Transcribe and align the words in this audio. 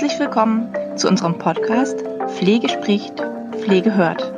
Herzlich 0.00 0.18
willkommen 0.18 0.74
zu 0.96 1.08
unserem 1.08 1.36
Podcast 1.36 2.02
Pflege 2.28 2.70
spricht, 2.70 3.20
Pflege 3.52 3.94
hört. 3.94 4.32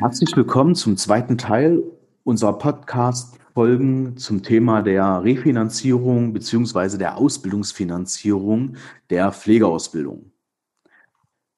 Herzlich 0.00 0.34
willkommen 0.34 0.74
zum 0.74 0.96
zweiten 0.96 1.36
Teil 1.36 1.82
unserer 2.22 2.56
Podcast-Folgen 2.56 4.16
zum 4.16 4.42
Thema 4.42 4.80
der 4.80 5.22
Refinanzierung 5.22 6.32
bzw. 6.32 6.96
der 6.96 7.18
Ausbildungsfinanzierung 7.18 8.76
der 9.10 9.32
Pflegeausbildung. 9.32 10.32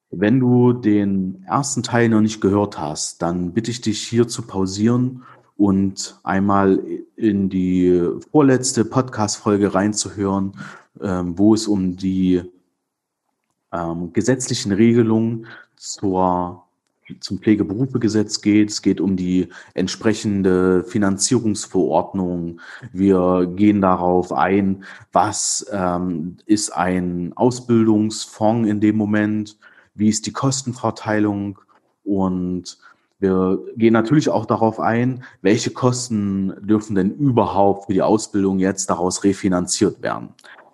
Wenn 0.09 0.41
du 0.41 0.73
den 0.73 1.45
ersten 1.47 1.81
Teil 1.81 2.09
noch 2.09 2.19
nicht 2.19 2.41
gehört 2.41 2.77
hast, 2.77 3.21
dann 3.21 3.53
bitte 3.53 3.71
ich 3.71 3.79
dich 3.79 4.01
hier 4.01 4.27
zu 4.27 4.41
pausieren 4.41 5.23
und 5.57 6.19
einmal 6.23 6.79
in 7.15 7.49
die 7.49 8.09
vorletzte 8.31 8.85
Podcast-Folge 8.85 9.73
reinzuhören, 9.73 10.53
ähm, 11.01 11.37
wo 11.37 11.53
es 11.53 11.67
um 11.67 11.97
die 11.97 12.43
ähm, 13.73 14.13
gesetzlichen 14.13 14.71
Regelungen 14.71 15.47
zur, 15.75 16.63
zum 17.19 17.39
Pflegeberufegesetz 17.39 18.41
geht. 18.41 18.69
Es 18.69 18.81
geht 18.83 19.01
um 19.01 19.15
die 19.15 19.49
entsprechende 19.73 20.83
Finanzierungsverordnung. 20.83 22.61
Wir 22.93 23.51
gehen 23.55 23.81
darauf 23.81 24.31
ein, 24.31 24.83
was 25.11 25.65
ähm, 25.71 26.37
ist 26.45 26.69
ein 26.71 27.33
Ausbildungsfonds 27.35 28.69
in 28.69 28.79
dem 28.79 28.95
Moment, 28.95 29.57
wie 29.95 30.09
ist 30.09 30.27
die 30.27 30.33
Kostenverteilung 30.33 31.57
und 32.03 32.77
wir 33.19 33.59
gehen 33.75 33.93
natürlich 33.93 34.29
auch 34.29 34.45
darauf 34.45 34.79
ein, 34.79 35.23
welche 35.41 35.71
Kosten 35.71 36.53
dürfen 36.61 36.95
denn 36.95 37.11
überhaupt 37.15 37.85
für 37.85 37.93
die 37.93 38.01
Ausbildung 38.03 38.59
jetzt 38.59 38.89
daraus 38.89 39.23
refinanziert 39.23 40.03
werden. 40.03 40.29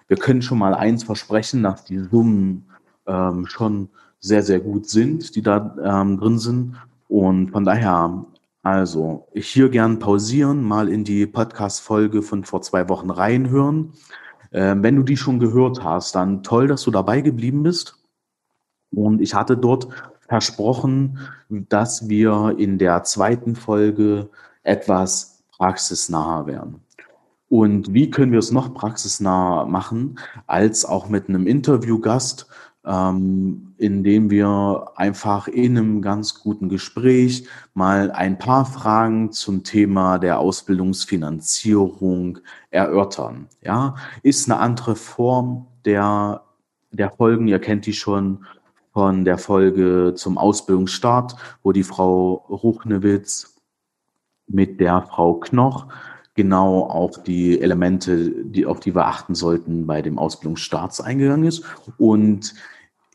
Wir 0.08 0.18
können 0.18 0.42
schon 0.42 0.58
mal 0.58 0.74
eins 0.74 1.04
versprechen, 1.04 1.64
dass 1.64 1.86
die 1.86 2.00
Summen 2.00 2.70
ähm, 3.08 3.46
schon 3.46 3.90
sehr, 4.20 4.44
sehr 4.44 4.60
gut 4.60 4.90
sind, 4.90 5.36
die 5.36 5.42
da 5.42 5.76
ähm, 5.84 6.18
drin 6.18 6.38
sind. 6.38 6.76
Und 7.08 7.52
von 7.52 7.64
daher, 7.64 8.26
also 8.62 9.28
ich 9.34 9.48
hier 9.48 9.70
gern 9.70 10.00
pausieren, 10.00 10.64
mal 10.64 10.90
in 10.90 11.04
die 11.04 11.26
Podcast-Folge 11.26 12.22
von 12.22 12.44
vor 12.44 12.62
zwei 12.62 12.90
Wochen 12.90 13.10
reinhören. 13.10 13.94
Ähm, 14.52 14.84
wenn 14.84 14.98
du 14.98 15.04
die 15.04 15.18
schon 15.18 15.40
gehört 15.40 15.84
hast, 15.84 16.16
dann 16.16 16.44
toll, 16.44 16.68
dass 16.68 16.84
du 16.84 16.92
dabei 16.92 17.22
geblieben 17.22 17.64
bist. 17.64 17.98
Und 18.94 19.22
ich 19.22 19.34
hatte 19.34 19.58
dort 19.58 19.88
versprochen, 20.34 21.20
dass 21.48 22.10
wir 22.10 22.56
in 22.58 22.80
der 22.80 23.04
zweiten 23.04 23.56
Folge 23.56 24.32
etwas 24.64 25.44
praxisnaher 25.56 26.48
werden. 26.48 26.82
Und 27.50 27.94
wie 27.94 28.10
können 28.10 28.32
wir 28.32 28.40
es 28.40 28.52
noch 28.52 28.74
praxisnaher 28.74 29.68
machen, 29.68 30.18
als 30.48 30.86
auch 30.86 31.08
mit 31.08 31.30
einem 31.30 31.46
Interviewgast, 31.46 32.48
ähm, 32.84 33.76
indem 33.78 34.32
wir 34.32 34.88
einfach 34.96 35.48
in 35.48 35.78
einem 35.78 36.02
ganz 36.02 36.40
guten 36.40 36.68
Gespräch 36.68 37.48
mal 37.76 38.10
ein 38.10 38.40
paar 38.40 38.66
Fragen 38.66 39.32
zum 39.32 39.64
Thema 39.64 40.18
der 40.18 40.40
Ausbildungsfinanzierung 40.40 42.40
erörtern. 42.72 43.50
Ja, 43.62 43.94
ist 44.24 44.50
eine 44.50 44.60
andere 44.60 44.96
Form 44.96 45.68
der, 45.86 46.42
der 46.90 47.12
Folgen, 47.12 47.48
ihr 47.48 47.60
kennt 47.60 47.86
die 47.86 47.94
schon, 47.94 48.46
von 48.94 49.26
der 49.26 49.38
Folge 49.38 50.14
zum 50.16 50.38
Ausbildungsstart, 50.38 51.36
wo 51.64 51.72
die 51.72 51.84
Frau 51.84 52.46
Ruchnewitz 52.48 53.56
mit 54.48 54.80
der 54.80 55.02
Frau 55.02 55.36
Knoch 55.36 55.88
genau 56.36 56.84
auf 56.84 57.24
die 57.24 57.60
Elemente, 57.60 58.32
die, 58.46 58.66
auf 58.66 58.80
die 58.80 58.96
wir 58.96 59.08
achten 59.08 59.36
sollten 59.36 59.86
bei 59.88 60.02
dem 60.02 60.18
Ausbildungsstart 60.18 61.02
eingegangen 61.02 61.46
ist. 61.46 61.64
Und 61.98 62.54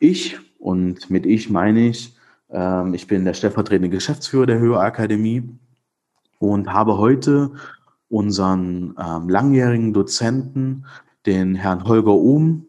ich, 0.00 0.38
und 0.58 1.10
mit 1.10 1.26
ich 1.26 1.48
meine 1.48 1.88
ich, 1.88 2.16
ähm, 2.50 2.94
ich 2.94 3.06
bin 3.06 3.24
der 3.24 3.34
stellvertretende 3.34 3.88
Geschäftsführer 3.88 4.46
der 4.46 4.58
Höherakademie 4.58 5.48
und 6.38 6.72
habe 6.72 6.98
heute 6.98 7.52
unseren 8.08 8.94
ähm, 8.98 9.28
langjährigen 9.28 9.92
Dozenten, 9.92 10.86
den 11.26 11.54
Herrn 11.54 11.84
Holger 11.84 12.14
Ohm, 12.14 12.67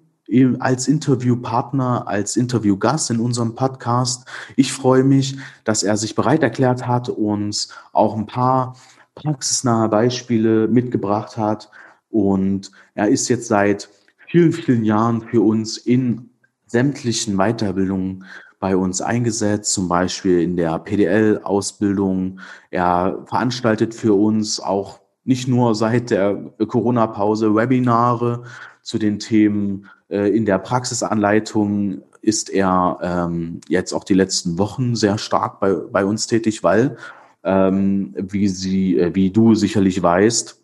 als 0.59 0.87
Interviewpartner, 0.87 2.07
als 2.07 2.37
Interviewgast 2.37 3.09
in 3.09 3.19
unserem 3.19 3.55
Podcast. 3.55 4.27
Ich 4.55 4.71
freue 4.71 5.03
mich, 5.03 5.37
dass 5.63 5.83
er 5.83 5.97
sich 5.97 6.15
bereit 6.15 6.43
erklärt 6.43 6.85
hat, 6.85 7.09
uns 7.09 7.69
auch 7.93 8.15
ein 8.15 8.27
paar 8.27 8.75
praxisnahe 9.15 9.89
Beispiele 9.89 10.67
mitgebracht 10.67 11.37
hat. 11.37 11.69
Und 12.09 12.71
er 12.93 13.09
ist 13.09 13.27
jetzt 13.29 13.47
seit 13.47 13.89
vielen, 14.27 14.53
vielen 14.53 14.83
Jahren 14.85 15.21
für 15.21 15.41
uns 15.41 15.77
in 15.77 16.29
sämtlichen 16.67 17.37
Weiterbildungen 17.37 18.25
bei 18.59 18.75
uns 18.75 19.01
eingesetzt, 19.01 19.73
zum 19.73 19.87
Beispiel 19.87 20.41
in 20.41 20.57
der 20.57 20.77
PDL-Ausbildung. 20.79 22.39
Er 22.71 23.23
veranstaltet 23.25 23.95
für 23.95 24.13
uns 24.13 24.59
auch 24.59 24.99
nicht 25.23 25.47
nur 25.47 25.75
seit 25.75 26.09
der 26.11 26.35
Corona-Pause 26.67 27.55
Webinare 27.55 28.43
zu 28.81 28.97
den 28.97 29.19
Themen 29.19 29.89
in 30.09 30.45
der 30.45 30.57
Praxisanleitung 30.57 32.01
ist 32.21 32.49
er 32.49 32.97
ähm, 33.01 33.61
jetzt 33.67 33.93
auch 33.93 34.03
die 34.03 34.13
letzten 34.13 34.57
Wochen 34.57 34.95
sehr 34.95 35.17
stark 35.17 35.59
bei, 35.59 35.73
bei 35.73 36.05
uns 36.05 36.27
tätig, 36.27 36.63
weil, 36.63 36.97
ähm, 37.43 38.13
wie, 38.17 38.47
sie, 38.47 38.97
äh, 38.97 39.15
wie 39.15 39.31
du 39.31 39.55
sicherlich 39.55 40.01
weißt, 40.01 40.61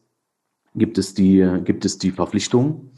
gibt 0.75 0.97
es 0.97 1.13
die, 1.13 1.47
gibt 1.63 1.85
es 1.85 1.97
die 1.97 2.11
Verpflichtung 2.11 2.91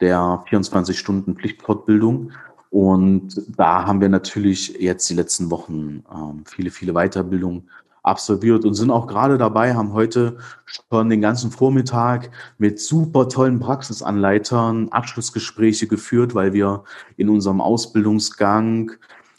der 0.00 0.44
24-Stunden-Pflichtfortbildung. 0.48 2.32
Und 2.70 3.42
da 3.56 3.86
haben 3.86 4.00
wir 4.00 4.08
natürlich 4.08 4.76
jetzt 4.80 5.08
die 5.08 5.14
letzten 5.14 5.50
Wochen 5.50 6.04
ähm, 6.12 6.44
viele, 6.44 6.70
viele 6.70 6.92
Weiterbildungen 6.92 7.70
absolviert 8.04 8.64
und 8.64 8.74
sind 8.74 8.90
auch 8.90 9.06
gerade 9.06 9.38
dabei, 9.38 9.74
haben 9.74 9.94
heute 9.94 10.36
schon 10.66 11.08
den 11.08 11.22
ganzen 11.22 11.50
Vormittag 11.50 12.30
mit 12.58 12.78
super 12.78 13.28
tollen 13.28 13.58
Praxisanleitern 13.58 14.90
Abschlussgespräche 14.90 15.88
geführt, 15.88 16.34
weil 16.34 16.52
wir 16.52 16.84
in 17.16 17.30
unserem 17.30 17.60
Ausbildungsgang 17.60 18.92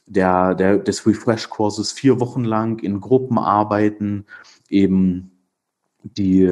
der, 0.07 0.55
der, 0.55 0.79
des 0.79 1.05
Refresh-Kurses 1.05 1.91
vier 1.91 2.19
Wochen 2.19 2.43
lang 2.43 2.79
in 2.79 3.01
Gruppen 3.01 3.37
arbeiten, 3.37 4.25
eben 4.69 5.31
die, 6.03 6.51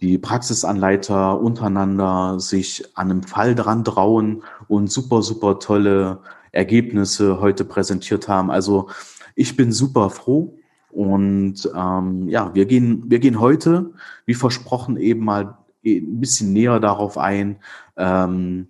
die 0.00 0.18
Praxisanleiter 0.18 1.38
untereinander 1.40 2.40
sich 2.40 2.84
an 2.96 3.10
einem 3.10 3.22
Fall 3.22 3.54
dran 3.54 3.84
trauen 3.84 4.42
und 4.66 4.90
super, 4.90 5.22
super 5.22 5.58
tolle 5.58 6.20
Ergebnisse 6.52 7.40
heute 7.40 7.66
präsentiert 7.66 8.28
haben. 8.28 8.50
Also 8.50 8.88
ich 9.34 9.56
bin 9.56 9.72
super 9.72 10.10
froh, 10.10 10.58
und 10.90 11.70
ähm, 11.74 12.28
ja, 12.28 12.54
wir 12.54 12.66
gehen, 12.66 13.04
wir 13.08 13.18
gehen 13.18 13.40
heute, 13.40 13.92
wie 14.26 14.34
versprochen, 14.34 14.96
eben 14.96 15.24
mal 15.24 15.56
ein 15.84 16.20
bisschen 16.20 16.52
näher 16.52 16.80
darauf 16.80 17.16
ein, 17.16 17.56
ähm, 17.96 18.68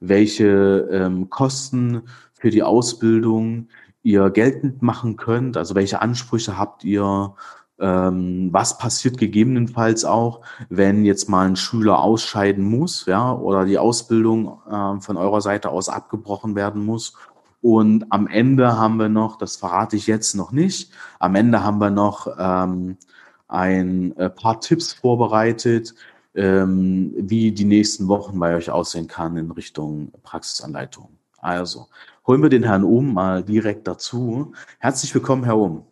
welche 0.00 0.88
ähm, 0.90 1.30
Kosten 1.30 2.02
für 2.34 2.50
die 2.50 2.62
Ausbildung 2.62 3.68
ihr 4.02 4.30
geltend 4.30 4.82
machen 4.82 5.16
könnt, 5.16 5.56
also 5.56 5.74
welche 5.74 6.02
Ansprüche 6.02 6.58
habt 6.58 6.84
ihr, 6.84 7.34
ähm, 7.78 8.48
was 8.52 8.78
passiert 8.78 9.16
gegebenenfalls 9.16 10.04
auch, 10.04 10.40
wenn 10.68 11.04
jetzt 11.04 11.28
mal 11.28 11.46
ein 11.46 11.56
Schüler 11.56 12.00
ausscheiden 12.00 12.64
muss, 12.64 13.06
ja, 13.06 13.32
oder 13.32 13.64
die 13.64 13.78
Ausbildung 13.78 14.60
äh, 14.68 15.00
von 15.00 15.16
eurer 15.16 15.40
Seite 15.40 15.70
aus 15.70 15.88
abgebrochen 15.88 16.54
werden 16.54 16.84
muss 16.84 17.14
und 17.62 18.06
am 18.10 18.26
Ende 18.26 18.76
haben 18.76 18.96
wir 18.96 19.08
noch, 19.08 19.38
das 19.38 19.56
verrate 19.56 19.96
ich 19.96 20.08
jetzt 20.08 20.34
noch 20.34 20.50
nicht, 20.50 20.92
am 21.20 21.36
Ende 21.36 21.62
haben 21.62 21.78
wir 21.78 21.90
noch 21.90 22.26
ähm, 22.38 22.98
ein 23.46 24.16
äh, 24.16 24.28
paar 24.28 24.60
Tipps 24.60 24.92
vorbereitet, 24.92 25.94
ähm, 26.34 27.14
wie 27.16 27.52
die 27.52 27.64
nächsten 27.64 28.08
Wochen 28.08 28.38
bei 28.38 28.56
euch 28.56 28.70
aussehen 28.70 29.06
kann 29.06 29.36
in 29.36 29.50
Richtung 29.52 30.10
Praxisanleitung. 30.22 31.10
Also 31.38 31.88
holen 32.26 32.42
wir 32.42 32.48
den 32.48 32.64
Herrn 32.64 32.84
Ohm 32.84 33.14
mal 33.14 33.44
direkt 33.44 33.86
dazu. 33.86 34.52
Herzlich 34.78 35.14
willkommen, 35.14 35.44
Herr 35.44 35.58
Ohm. 35.58 35.84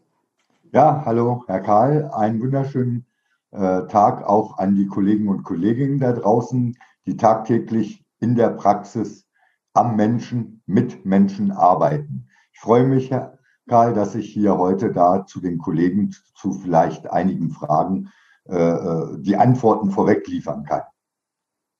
Ja, 0.72 1.02
hallo, 1.05 1.44
Herr 1.46 1.61
Karl. 1.61 2.11
Einen 2.12 2.40
wunderschönen 2.40 3.06
äh, 3.52 3.87
Tag 3.87 4.25
auch 4.25 4.58
an 4.58 4.75
die 4.75 4.87
Kollegen 4.87 5.28
und 5.28 5.44
Kolleginnen 5.44 6.00
da 6.00 6.12
draußen, 6.12 6.76
die 7.06 7.17
tagtäglich 7.17 8.05
in 8.19 8.34
der 8.34 8.50
Praxis 8.50 9.26
am 9.72 9.96
Menschen, 9.96 10.62
mit 10.67 11.05
Menschen 11.05 11.50
arbeiten. 11.52 12.28
Ich 12.52 12.61
freue 12.61 12.84
mich, 12.84 13.11
Herr 13.11 13.38
Karl, 13.69 13.94
dass 13.94 14.14
ich 14.14 14.32
hier 14.32 14.58
heute 14.58 14.93
da 14.93 15.26
zu 15.26 15.40
den 15.40 15.58
Kollegen 15.58 16.14
zu 16.34 16.52
vielleicht 16.52 17.11
einigen 17.11 17.50
Fragen 17.50 18.11
äh, 18.49 18.56
äh, 18.56 19.19
die 19.20 19.37
Antworten 19.37 19.90
vorweg 19.90 20.26
liefern 20.26 20.64
kann. 20.64 20.82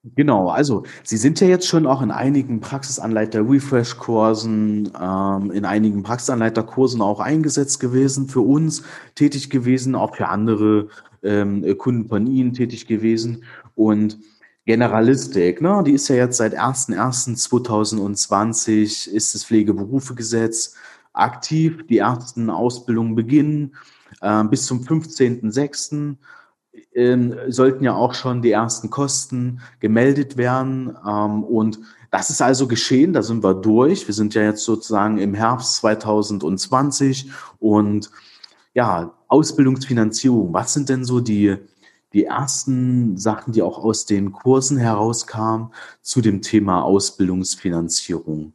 Genau, 0.03 0.49
also 0.49 0.85
Sie 1.03 1.19
sind 1.19 1.41
ja 1.41 1.49
jetzt 1.49 1.67
schon 1.67 1.87
auch 1.87 2.01
in 2.01 2.11
einigen 2.11 2.61
Praxisanleiter-Refresh-Kursen, 2.61 4.93
ähm, 4.99 5.51
in 5.51 5.67
einigen 5.67 6.03
Praxisanleiterkursen 6.03 7.03
auch 7.03 7.21
eingesetzt 7.21 7.81
gewesen, 7.81 8.27
für 8.29 8.41
uns 8.41 8.83
tätig 9.15 9.51
gewesen, 9.51 9.95
auch 9.95 10.17
für 10.17 10.29
andere 10.29 10.89
ähm, 11.23 11.77
Kunden 11.77 12.09
von 12.09 12.27
Ihnen 12.27 12.55
tätig 12.55 12.87
gewesen. 12.87 13.45
Und 13.75 14.19
Generalistik, 14.71 15.61
ne, 15.61 15.83
die 15.85 15.95
ist 15.95 16.07
ja 16.07 16.15
jetzt 16.15 16.37
seit 16.37 16.57
01.01.2020 16.57 19.11
ist 19.11 19.35
das 19.35 19.45
Pflegeberufegesetz 19.45 20.77
aktiv. 21.13 21.85
Die 21.89 21.99
ersten 21.99 22.51
Ausbildungen 22.51 23.17
beginnen 23.17 23.75
äh, 24.21 24.45
bis 24.45 24.67
zum 24.67 24.83
15.06 24.83 26.15
ähm, 26.95 27.35
sollten 27.49 27.83
ja 27.83 27.95
auch 27.95 28.15
schon 28.15 28.43
die 28.43 28.53
ersten 28.53 28.91
Kosten 28.91 29.61
gemeldet 29.81 30.37
werden. 30.37 30.97
Ähm, 31.05 31.43
und 31.43 31.81
das 32.13 32.31
ist 32.31 32.41
also 32.41 32.69
geschehen, 32.69 33.13
da 33.13 33.25
sind 33.25 33.43
wir 33.43 33.55
durch. 33.55 34.07
Wir 34.07 34.15
sind 34.15 34.35
ja 34.35 34.43
jetzt 34.43 34.65
sozusagen 34.65 35.19
im 35.19 35.35
Herbst 35.35 35.75
2020 35.79 37.29
und 37.59 38.09
ja, 38.75 39.15
Ausbildungsfinanzierung. 39.27 40.55
Was 40.55 40.75
sind 40.75 40.89
denn 40.89 41.05
so 41.05 41.19
die, 41.19 41.57
die 42.13 42.25
ersten 42.25 43.17
Sachen, 43.17 43.53
die 43.53 43.63
auch 43.63 43.83
aus 43.83 44.07
den 44.07 44.33
Kursen 44.33 44.79
herauskamen 44.79 45.73
zu 46.03 46.21
dem 46.21 46.43
Thema 46.43 46.83
Ausbildungsfinanzierung? 46.83 48.53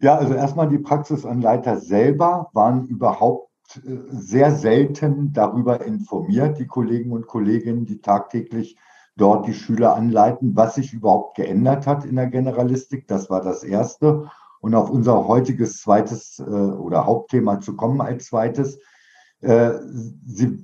Ja, 0.00 0.16
also 0.16 0.34
erstmal 0.34 0.68
die 0.68 0.78
Praxisanleiter 0.78 1.78
selber 1.78 2.48
waren 2.52 2.86
überhaupt 2.86 3.50
sehr 4.10 4.50
selten 4.52 5.32
darüber 5.32 5.84
informiert, 5.84 6.58
die 6.58 6.66
Kollegen 6.66 7.12
und 7.12 7.26
Kolleginnen, 7.26 7.86
die 7.86 8.00
tagtäglich 8.00 8.76
dort 9.16 9.46
die 9.46 9.54
Schüler 9.54 9.94
anleiten, 9.94 10.56
was 10.56 10.76
sich 10.76 10.92
überhaupt 10.92 11.36
geändert 11.36 11.86
hat 11.86 12.04
in 12.04 12.16
der 12.16 12.26
Generalistik. 12.26 13.06
Das 13.06 13.30
war 13.30 13.42
das 13.42 13.62
Erste. 13.62 14.30
Und 14.60 14.74
auf 14.74 14.90
unser 14.90 15.26
heutiges 15.26 15.80
zweites 15.80 16.38
äh, 16.38 16.42
oder 16.42 17.06
Hauptthema 17.06 17.60
zu 17.60 17.76
kommen 17.76 18.00
als 18.00 18.26
zweites. 18.26 18.78
Äh, 19.40 19.72
sie 20.26 20.58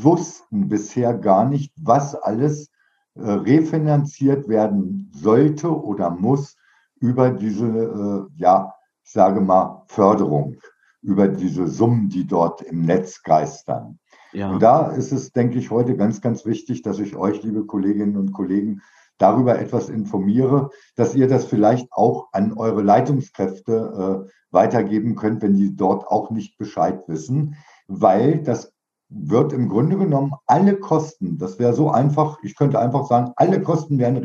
wussten 0.00 0.68
bisher 0.68 1.14
gar 1.14 1.48
nicht, 1.48 1.72
was 1.76 2.14
alles 2.14 2.70
äh, 3.14 3.30
refinanziert 3.30 4.48
werden 4.48 5.10
sollte 5.14 5.68
oder 5.68 6.10
muss 6.10 6.56
über 7.00 7.30
diese, 7.30 7.66
äh, 7.66 8.40
ja, 8.40 8.74
ich 9.04 9.12
sage 9.12 9.40
mal, 9.40 9.84
Förderung 9.86 10.56
über 11.02 11.28
diese 11.28 11.68
Summen, 11.68 12.08
die 12.08 12.26
dort 12.26 12.62
im 12.62 12.82
Netz 12.82 13.22
geistern. 13.22 13.98
Ja. 14.32 14.50
Und 14.50 14.62
da 14.62 14.90
ist 14.90 15.12
es, 15.12 15.32
denke 15.32 15.58
ich, 15.58 15.70
heute 15.70 15.96
ganz, 15.96 16.20
ganz 16.20 16.44
wichtig, 16.44 16.82
dass 16.82 16.98
ich 16.98 17.16
euch, 17.16 17.42
liebe 17.42 17.64
Kolleginnen 17.64 18.16
und 18.16 18.32
Kollegen, 18.32 18.82
darüber 19.18 19.58
etwas 19.58 19.88
informiere, 19.88 20.70
dass 20.96 21.14
ihr 21.14 21.28
das 21.28 21.46
vielleicht 21.46 21.90
auch 21.92 22.28
an 22.32 22.52
eure 22.52 22.82
Leitungskräfte 22.82 24.26
äh, 24.26 24.30
weitergeben 24.50 25.16
könnt, 25.16 25.42
wenn 25.42 25.56
die 25.56 25.74
dort 25.74 26.06
auch 26.06 26.30
nicht 26.30 26.58
Bescheid 26.58 27.02
wissen, 27.06 27.56
weil 27.88 28.42
das 28.42 28.72
wird 29.08 29.52
im 29.52 29.68
Grunde 29.68 29.96
genommen 29.96 30.32
alle 30.46 30.76
Kosten, 30.76 31.38
das 31.38 31.58
wäre 31.58 31.72
so 31.72 31.90
einfach, 31.90 32.38
ich 32.42 32.56
könnte 32.56 32.78
einfach 32.78 33.06
sagen, 33.06 33.32
alle 33.36 33.62
Kosten 33.62 33.98
werden 33.98 34.18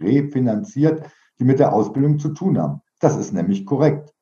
refinanziert, 0.00 1.04
die 1.38 1.44
mit 1.44 1.60
der 1.60 1.72
Ausbildung 1.72 2.18
zu 2.18 2.30
tun 2.30 2.58
haben. 2.58 2.80
Das 3.00 3.16
ist 3.16 3.32
nämlich 3.32 3.64
korrekt. 3.64 4.12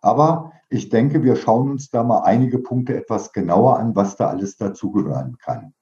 Aber 0.00 0.52
ich 0.68 0.88
denke, 0.88 1.22
wir 1.22 1.36
schauen 1.36 1.70
uns 1.70 1.90
da 1.90 2.04
mal 2.04 2.20
einige 2.20 2.58
Punkte 2.58 2.96
etwas 2.96 3.32
genauer 3.32 3.78
an, 3.78 3.96
was 3.96 4.16
da 4.16 4.28
alles 4.28 4.56
dazugehören 4.56 5.36
kann. 5.38 5.72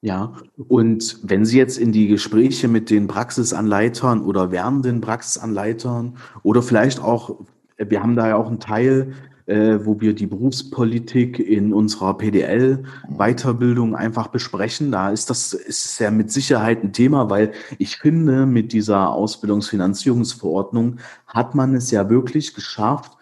Ja, 0.00 0.32
und 0.68 1.18
wenn 1.24 1.44
Sie 1.44 1.58
jetzt 1.58 1.76
in 1.76 1.90
die 1.90 2.06
Gespräche 2.06 2.68
mit 2.68 2.88
den 2.88 3.08
Praxisanleitern 3.08 4.22
oder 4.22 4.52
werdenden 4.52 5.00
Praxisanleitern 5.00 6.18
oder 6.44 6.62
vielleicht 6.62 7.02
auch, 7.02 7.40
wir 7.76 8.02
haben 8.02 8.14
da 8.14 8.28
ja 8.28 8.36
auch 8.36 8.46
einen 8.46 8.60
Teil, 8.60 9.12
äh, 9.48 9.84
wo 9.86 9.98
wir 9.98 10.14
die 10.14 10.26
Berufspolitik 10.26 11.38
in 11.38 11.72
unserer 11.72 12.18
PDL-Weiterbildung 12.18 13.96
einfach 13.96 14.28
besprechen. 14.28 14.92
Da 14.92 15.08
ist 15.08 15.30
das 15.30 15.54
ist 15.54 15.98
ja 16.00 16.10
mit 16.10 16.30
Sicherheit 16.30 16.84
ein 16.84 16.92
Thema, 16.92 17.30
weil 17.30 17.52
ich 17.78 17.96
finde, 17.96 18.44
mit 18.44 18.74
dieser 18.74 19.08
Ausbildungsfinanzierungsverordnung 19.08 20.98
hat 21.26 21.54
man 21.54 21.74
es 21.74 21.90
ja 21.90 22.10
wirklich 22.10 22.52
geschafft, 22.52 23.16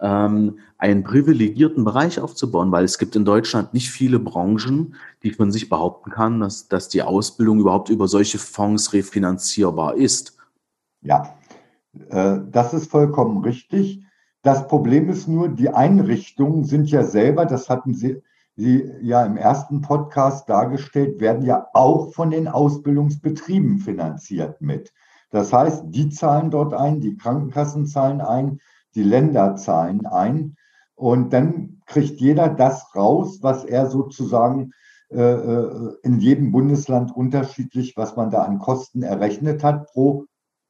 ähm, 0.00 0.58
einen 0.78 1.04
privilegierten 1.04 1.84
Bereich 1.84 2.18
aufzubauen, 2.18 2.72
weil 2.72 2.84
es 2.84 2.96
gibt 2.96 3.14
in 3.14 3.26
Deutschland 3.26 3.74
nicht 3.74 3.90
viele 3.90 4.18
Branchen, 4.18 4.94
die 5.22 5.32
von 5.32 5.52
sich 5.52 5.68
behaupten 5.68 6.10
kann, 6.10 6.40
dass, 6.40 6.68
dass 6.68 6.88
die 6.88 7.02
Ausbildung 7.02 7.60
überhaupt 7.60 7.90
über 7.90 8.08
solche 8.08 8.38
Fonds 8.38 8.94
refinanzierbar 8.94 9.96
ist. 9.96 10.38
Ja, 11.02 11.34
äh, 12.08 12.38
das 12.50 12.72
ist 12.72 12.90
vollkommen 12.90 13.44
richtig. 13.44 14.07
Das 14.42 14.68
Problem 14.68 15.08
ist 15.08 15.28
nur, 15.28 15.48
die 15.48 15.70
Einrichtungen 15.70 16.64
sind 16.64 16.90
ja 16.90 17.02
selber, 17.02 17.44
das 17.44 17.68
hatten 17.68 17.94
Sie, 17.94 18.22
Sie 18.56 18.90
ja 19.02 19.24
im 19.24 19.36
ersten 19.36 19.80
Podcast 19.80 20.48
dargestellt, 20.48 21.20
werden 21.20 21.44
ja 21.44 21.68
auch 21.72 22.12
von 22.12 22.30
den 22.30 22.48
Ausbildungsbetrieben 22.48 23.78
finanziert 23.78 24.60
mit. 24.60 24.92
Das 25.30 25.52
heißt, 25.52 25.84
die 25.86 26.08
zahlen 26.08 26.50
dort 26.50 26.72
ein, 26.72 27.00
die 27.00 27.16
Krankenkassen 27.16 27.86
zahlen 27.86 28.20
ein, 28.20 28.60
die 28.94 29.02
Länder 29.02 29.56
zahlen 29.56 30.06
ein. 30.06 30.56
Und 30.94 31.32
dann 31.32 31.80
kriegt 31.86 32.20
jeder 32.20 32.48
das 32.48 32.94
raus, 32.94 33.38
was 33.42 33.64
er 33.64 33.86
sozusagen 33.86 34.72
äh, 35.10 35.20
äh, 35.20 35.96
in 36.02 36.20
jedem 36.20 36.52
Bundesland 36.52 37.14
unterschiedlich, 37.14 37.96
was 37.96 38.16
man 38.16 38.30
da 38.30 38.42
an 38.42 38.58
Kosten 38.58 39.02
errechnet 39.02 39.64
hat 39.64 39.86
pro 39.92 40.26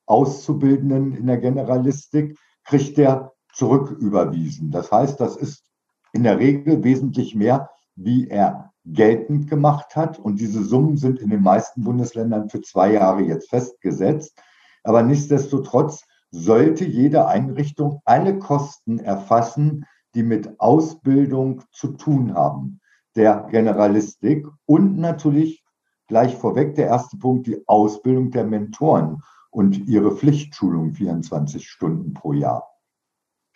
Auszubildenden 0.06 1.12
in 1.14 1.26
der 1.26 1.38
Generalistik, 1.38 2.38
kriegt 2.64 2.98
der 2.98 3.32
zurücküberwiesen. 3.58 4.70
Das 4.70 4.92
heißt, 4.92 5.20
das 5.20 5.36
ist 5.36 5.64
in 6.12 6.22
der 6.22 6.38
Regel 6.38 6.84
wesentlich 6.84 7.34
mehr, 7.34 7.70
wie 7.96 8.28
er 8.28 8.72
geltend 8.84 9.50
gemacht 9.50 9.96
hat. 9.96 10.18
Und 10.18 10.38
diese 10.38 10.62
Summen 10.62 10.96
sind 10.96 11.18
in 11.18 11.30
den 11.30 11.42
meisten 11.42 11.82
Bundesländern 11.82 12.48
für 12.48 12.62
zwei 12.62 12.92
Jahre 12.92 13.22
jetzt 13.22 13.50
festgesetzt. 13.50 14.38
Aber 14.84 15.02
nichtsdestotrotz 15.02 16.04
sollte 16.30 16.84
jede 16.84 17.26
Einrichtung 17.26 18.00
alle 18.04 18.38
Kosten 18.38 19.00
erfassen, 19.00 19.84
die 20.14 20.22
mit 20.22 20.60
Ausbildung 20.60 21.62
zu 21.72 21.88
tun 21.88 22.34
haben, 22.34 22.80
der 23.16 23.48
Generalistik 23.50 24.46
und 24.66 24.98
natürlich 24.98 25.64
gleich 26.06 26.36
vorweg 26.36 26.76
der 26.76 26.86
erste 26.86 27.18
Punkt, 27.18 27.48
die 27.48 27.66
Ausbildung 27.66 28.30
der 28.30 28.44
Mentoren 28.44 29.22
und 29.50 29.88
ihre 29.88 30.14
Pflichtschulung 30.14 30.94
24 30.94 31.68
Stunden 31.68 32.14
pro 32.14 32.32
Jahr. 32.32 32.77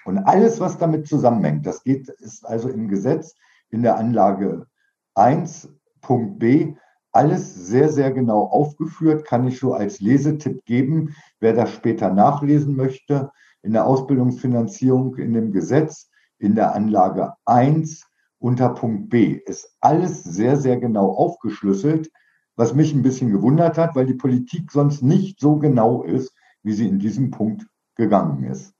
Und 0.04 0.19
alles, 0.19 0.60
was 0.60 0.78
damit 0.78 1.06
zusammenhängt, 1.06 1.66
das 1.66 1.82
geht, 1.84 2.08
ist 2.08 2.44
also 2.46 2.69
im 2.69 2.88
Gesetz 2.88 3.34
in 3.70 3.82
der 3.82 3.96
Anlage 3.96 4.67
1.b 5.15 6.74
alles 7.12 7.55
sehr, 7.55 7.91
sehr 7.91 8.10
genau 8.10 8.44
aufgeführt, 8.44 9.27
kann 9.27 9.46
ich 9.46 9.58
so 9.58 9.74
als 9.74 10.00
Lesetipp 10.00 10.65
geben, 10.65 11.15
wer 11.41 11.53
das 11.53 11.70
später 11.70 12.10
nachlesen 12.12 12.74
möchte. 12.74 13.31
In 13.62 13.74
der 13.74 13.86
Ausbildungsfinanzierung 13.86 15.17
in 15.17 15.34
dem 15.34 15.53
Gesetz, 15.53 16.08
in 16.38 16.55
der 16.55 16.74
Anlage 16.74 17.34
1 17.44 18.06
unter 18.38 18.70
Punkt 18.70 19.10
B 19.10 19.41
ist 19.46 19.77
alles 19.81 20.24
sehr, 20.24 20.56
sehr 20.56 20.79
genau 20.79 21.12
aufgeschlüsselt, 21.12 22.10
was 22.56 22.74
mich 22.74 22.93
ein 22.93 23.03
bisschen 23.03 23.31
gewundert 23.31 23.79
hat, 23.79 23.94
weil 23.94 24.06
die 24.06 24.15
Politik 24.15 24.72
sonst 24.72 25.03
nicht 25.03 25.38
so 25.38 25.58
genau 25.58 26.03
ist, 26.03 26.34
wie 26.62 26.72
sie 26.72 26.88
in 26.88 26.98
diesem 26.98 27.31
Punkt 27.31 27.67
gegangen 27.94 28.43
ist. 28.44 28.74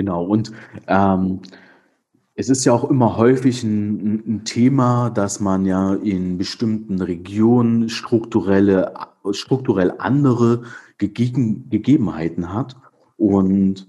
Genau, 0.00 0.24
und 0.24 0.50
ähm, 0.86 1.40
es 2.34 2.48
ist 2.48 2.64
ja 2.64 2.72
auch 2.72 2.88
immer 2.88 3.18
häufig 3.18 3.62
ein, 3.62 4.22
ein, 4.26 4.44
Thema, 4.46 5.10
dass 5.10 5.40
man 5.40 5.66
ja 5.66 5.92
in 5.92 6.38
bestimmten 6.38 7.02
Regionen 7.02 7.90
strukturelle, 7.90 8.94
strukturell 9.32 9.92
andere 9.98 10.62
Gegeben, 10.96 11.68
Gegebenheiten 11.68 12.50
hat. 12.50 12.76
Und 13.18 13.88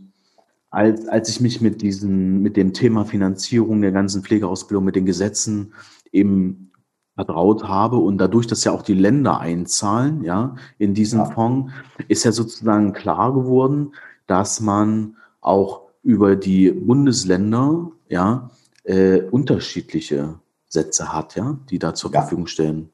als, 0.70 1.08
als 1.08 1.30
ich 1.30 1.39
mich 1.39 1.62
mit 1.62 1.82
diesem, 1.82 2.41
mit 2.41 2.58
dem 2.58 2.74
Thema 2.74 3.06
Finanzierung 3.06 3.82
der 3.82 3.94
ganzen 3.94 4.22
Pflegeausbildung, 4.22 4.84
mit 4.84 4.98
den 4.98 5.06
Gesetzen 5.06 5.72
eben 6.12 6.74
vertraut 7.15 7.63
habe 7.63 7.96
und 7.96 8.18
dadurch, 8.18 8.48
dass 8.48 8.65
ja 8.65 8.74
auch 8.74 8.82
die 8.82 8.96
Länder 8.96 9.39
einzahlen, 9.39 10.25
ja, 10.25 10.56
in 10.77 10.94
diesen 10.94 11.20
ja. 11.20 11.25
Fonds, 11.27 11.72
ist 12.10 12.25
ja 12.25 12.34
sozusagen 12.34 12.91
klar 12.91 13.34
geworden, 13.34 13.94
dass 14.27 14.60
man 14.60 15.15
auch 15.41 15.90
über 16.03 16.36
die 16.36 16.72
Bundesländer 16.72 17.91
ja 18.10 18.50
äh, 18.84 19.22
unterschiedliche 19.22 20.39
Sätze 20.67 21.13
hat, 21.13 21.36
ja, 21.36 21.58
die 21.70 21.79
da 21.79 21.93
zur 21.93 22.13
ja. 22.13 22.22
Verfügung 22.22 22.48
stellen. 22.48 22.89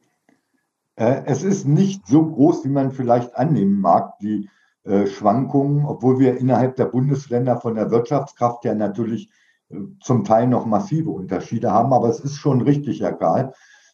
Äh, 0.95 1.23
es 1.25 1.43
ist 1.43 1.65
nicht 1.65 2.07
so 2.07 2.25
groß, 2.25 2.65
wie 2.65 2.69
man 2.69 2.91
vielleicht 2.91 3.35
annehmen 3.35 3.79
mag, 3.79 4.17
die 4.19 4.49
äh, 4.83 5.05
Schwankungen, 5.05 5.85
obwohl 5.85 6.19
wir 6.19 6.37
innerhalb 6.37 6.75
der 6.75 6.85
Bundesländer 6.85 7.57
von 7.57 7.75
der 7.75 7.91
Wirtschaftskraft 7.91 8.65
ja 8.65 8.73
natürlich 8.73 9.29
äh, 9.69 9.77
zum 10.01 10.23
Teil 10.23 10.47
noch 10.47 10.65
massive 10.65 11.11
Unterschiede 11.11 11.71
haben. 11.71 11.93
Aber 11.93 12.09
es 12.09 12.19
ist 12.19 12.37
schon 12.37 12.61
richtig, 12.61 13.01
Herr 13.01 13.13
Karl, 13.13 13.53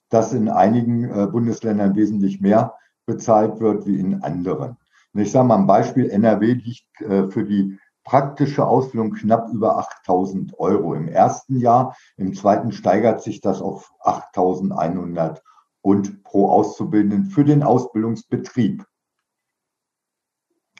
dass 0.09 0.33
in 0.33 0.47
einigen 0.47 1.03
äh, 1.03 1.27
Bundesländern 1.27 1.95
wesentlich 1.95 2.39
mehr 2.39 2.73
bezahlt 3.05 3.59
wird 3.59 3.85
wie 3.85 3.99
in 3.99 4.23
anderen. 4.23 4.77
ich 5.13 5.29
sage 5.29 5.45
mal 5.45 5.57
ein 5.57 5.67
Beispiel, 5.67 6.09
NRW 6.09 6.53
liegt 6.53 6.87
für 6.99 7.43
die 7.43 7.77
praktische 8.03 8.65
Ausbildung 8.65 9.13
knapp 9.13 9.49
über 9.51 9.77
8000 9.77 10.59
Euro 10.59 10.93
im 10.93 11.07
ersten 11.07 11.57
Jahr. 11.57 11.95
Im 12.17 12.33
zweiten 12.33 12.71
steigert 12.71 13.21
sich 13.21 13.41
das 13.41 13.61
auf 13.61 13.93
8100 14.01 15.41
und 15.81 16.23
pro 16.23 16.49
Auszubildenden 16.49 17.25
für 17.25 17.43
den 17.43 17.63
Ausbildungsbetrieb. 17.63 18.85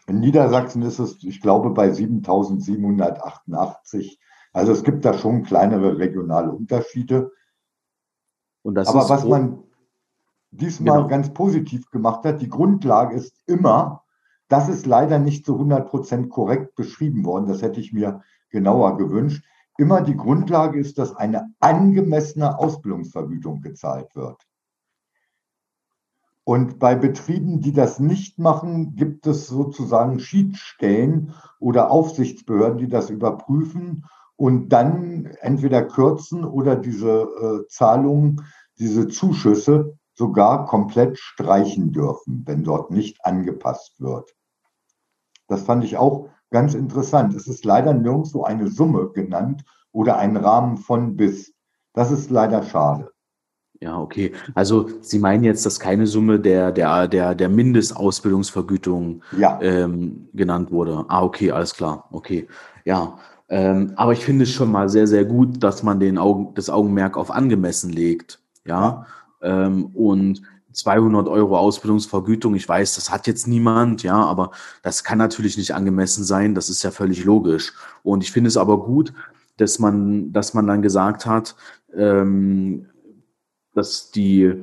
In 0.07 0.19
Niedersachsen 0.19 0.81
ist 0.81 0.99
es, 0.99 1.23
ich 1.23 1.41
glaube, 1.41 1.69
bei 1.69 1.91
7788. 1.91 4.19
Also 4.51 4.73
es 4.73 4.83
gibt 4.83 5.05
da 5.05 5.13
schon 5.13 5.43
kleinere 5.43 5.97
regionale 5.97 6.51
Unterschiede. 6.51 7.31
Aber 8.63 9.09
was 9.09 9.25
man 9.25 9.63
diesmal 10.51 10.97
genau. 10.97 11.09
ganz 11.09 11.33
positiv 11.33 11.89
gemacht 11.89 12.25
hat, 12.25 12.41
die 12.41 12.49
Grundlage 12.49 13.15
ist 13.15 13.41
immer, 13.45 14.03
das 14.53 14.69
ist 14.69 14.85
leider 14.85 15.17
nicht 15.17 15.47
zu 15.47 15.53
100 15.53 15.89
Prozent 15.89 16.29
korrekt 16.29 16.75
beschrieben 16.75 17.25
worden. 17.25 17.47
Das 17.47 17.63
hätte 17.63 17.79
ich 17.79 17.91
mir 17.91 18.21
genauer 18.51 18.99
gewünscht. 18.99 19.43
Immer 19.79 20.01
die 20.01 20.15
Grundlage 20.15 20.79
ist, 20.79 20.99
dass 20.99 21.15
eine 21.15 21.51
angemessene 21.59 22.59
Ausbildungsvergütung 22.59 23.61
gezahlt 23.61 24.15
wird. 24.15 24.47
Und 26.43 26.77
bei 26.77 26.93
Betrieben, 26.93 27.61
die 27.61 27.73
das 27.73 27.99
nicht 27.99 28.37
machen, 28.37 28.95
gibt 28.95 29.25
es 29.25 29.47
sozusagen 29.47 30.19
Schiedsstellen 30.19 31.33
oder 31.59 31.89
Aufsichtsbehörden, 31.89 32.77
die 32.77 32.89
das 32.89 33.09
überprüfen 33.09 34.05
und 34.35 34.69
dann 34.69 35.25
entweder 35.41 35.81
kürzen 35.81 36.45
oder 36.45 36.75
diese 36.75 37.09
äh, 37.09 37.67
Zahlungen, 37.69 38.45
diese 38.77 39.07
Zuschüsse 39.07 39.97
sogar 40.13 40.67
komplett 40.67 41.17
streichen 41.17 41.91
dürfen, 41.91 42.43
wenn 42.45 42.63
dort 42.63 42.91
nicht 42.91 43.25
angepasst 43.25 43.99
wird. 43.99 44.35
Das 45.47 45.63
fand 45.63 45.83
ich 45.83 45.97
auch 45.97 46.29
ganz 46.51 46.73
interessant. 46.73 47.35
Es 47.35 47.47
ist 47.47 47.65
leider 47.65 47.93
nirgendwo 47.93 48.43
eine 48.43 48.67
Summe 48.69 49.09
genannt 49.13 49.63
oder 49.91 50.17
ein 50.17 50.37
Rahmen 50.37 50.77
von 50.77 51.15
bis. 51.15 51.53
Das 51.93 52.11
ist 52.11 52.29
leider 52.29 52.63
schade. 52.63 53.11
Ja, 53.83 53.99
okay. 53.99 54.31
Also 54.55 54.87
Sie 55.01 55.19
meinen 55.19 55.43
jetzt, 55.43 55.65
dass 55.65 55.77
keine 55.79 56.07
Summe 56.07 56.39
der, 56.39 56.71
der, 56.71 57.07
der, 57.09 57.35
der 57.35 57.49
Mindestausbildungsvergütung 57.49 59.21
ja. 59.37 59.59
ähm, 59.61 60.29
genannt 60.33 60.71
wurde. 60.71 61.03
Ah, 61.09 61.21
okay, 61.21 61.51
alles 61.51 61.73
klar. 61.73 62.07
Okay. 62.11 62.47
Ja. 62.85 63.17
Ähm, 63.49 63.91
aber 63.97 64.13
ich 64.13 64.23
finde 64.23 64.43
es 64.43 64.51
schon 64.51 64.71
mal 64.71 64.87
sehr, 64.87 65.05
sehr 65.05 65.25
gut, 65.25 65.61
dass 65.61 65.83
man 65.83 65.99
den 65.99 66.17
Augen, 66.17 66.53
das 66.55 66.69
Augenmerk 66.69 67.17
auf 67.17 67.29
angemessen 67.29 67.91
legt. 67.91 68.39
Ja. 68.65 69.05
Ähm, 69.41 69.87
und 69.87 70.41
200 70.73 71.27
Euro 71.27 71.57
Ausbildungsvergütung, 71.57 72.55
ich 72.55 72.67
weiß, 72.67 72.95
das 72.95 73.11
hat 73.11 73.27
jetzt 73.27 73.47
niemand, 73.47 74.03
ja, 74.03 74.15
aber 74.15 74.51
das 74.81 75.03
kann 75.03 75.17
natürlich 75.17 75.57
nicht 75.57 75.73
angemessen 75.73 76.23
sein, 76.23 76.55
das 76.55 76.69
ist 76.69 76.83
ja 76.83 76.91
völlig 76.91 77.23
logisch. 77.23 77.73
Und 78.03 78.23
ich 78.23 78.31
finde 78.31 78.47
es 78.49 78.57
aber 78.57 78.83
gut, 78.83 79.13
dass 79.57 79.79
man, 79.79 80.33
dass 80.33 80.53
man 80.53 80.67
dann 80.67 80.81
gesagt 80.81 81.25
hat, 81.25 81.55
ähm, 81.95 82.87
dass 83.73 84.11
die 84.11 84.53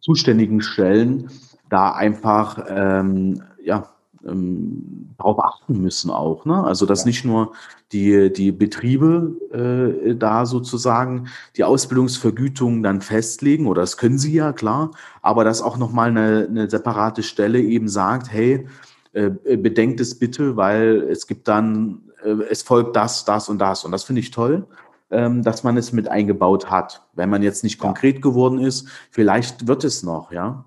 zuständigen 0.00 0.60
Stellen 0.60 1.30
da 1.68 1.92
einfach 1.92 2.64
ähm, 2.68 3.42
ja, 3.62 3.93
ähm, 4.26 5.14
darauf 5.18 5.38
achten 5.42 5.80
müssen 5.80 6.10
auch. 6.10 6.44
Ne? 6.44 6.62
Also 6.64 6.86
dass 6.86 7.00
ja. 7.00 7.06
nicht 7.06 7.24
nur 7.24 7.52
die, 7.92 8.32
die 8.32 8.52
Betriebe 8.52 9.32
äh, 9.52 10.14
da 10.14 10.46
sozusagen 10.46 11.28
die 11.56 11.64
Ausbildungsvergütung 11.64 12.82
dann 12.82 13.00
festlegen, 13.00 13.66
oder 13.66 13.82
das 13.82 13.96
können 13.96 14.18
sie 14.18 14.32
ja, 14.32 14.52
klar, 14.52 14.90
aber 15.22 15.44
dass 15.44 15.62
auch 15.62 15.76
nochmal 15.76 16.10
eine, 16.10 16.46
eine 16.48 16.70
separate 16.70 17.22
Stelle 17.22 17.60
eben 17.60 17.88
sagt, 17.88 18.32
hey, 18.32 18.66
äh, 19.12 19.30
bedenkt 19.56 20.00
es 20.00 20.18
bitte, 20.18 20.56
weil 20.56 21.06
es 21.10 21.26
gibt 21.26 21.48
dann, 21.48 22.10
äh, 22.24 22.42
es 22.50 22.62
folgt 22.62 22.96
das, 22.96 23.24
das 23.24 23.48
und 23.48 23.58
das. 23.58 23.84
Und 23.84 23.92
das 23.92 24.04
finde 24.04 24.20
ich 24.20 24.30
toll 24.30 24.66
ähm, 25.10 25.42
dass 25.42 25.62
man 25.62 25.76
es 25.76 25.92
mit 25.92 26.08
eingebaut 26.08 26.70
hat. 26.70 27.02
Wenn 27.12 27.30
man 27.30 27.42
jetzt 27.42 27.62
nicht 27.62 27.78
konkret 27.78 28.20
geworden 28.20 28.58
ist, 28.58 28.88
vielleicht 29.10 29.66
wird 29.66 29.84
es 29.84 30.02
noch, 30.02 30.32
ja. 30.32 30.64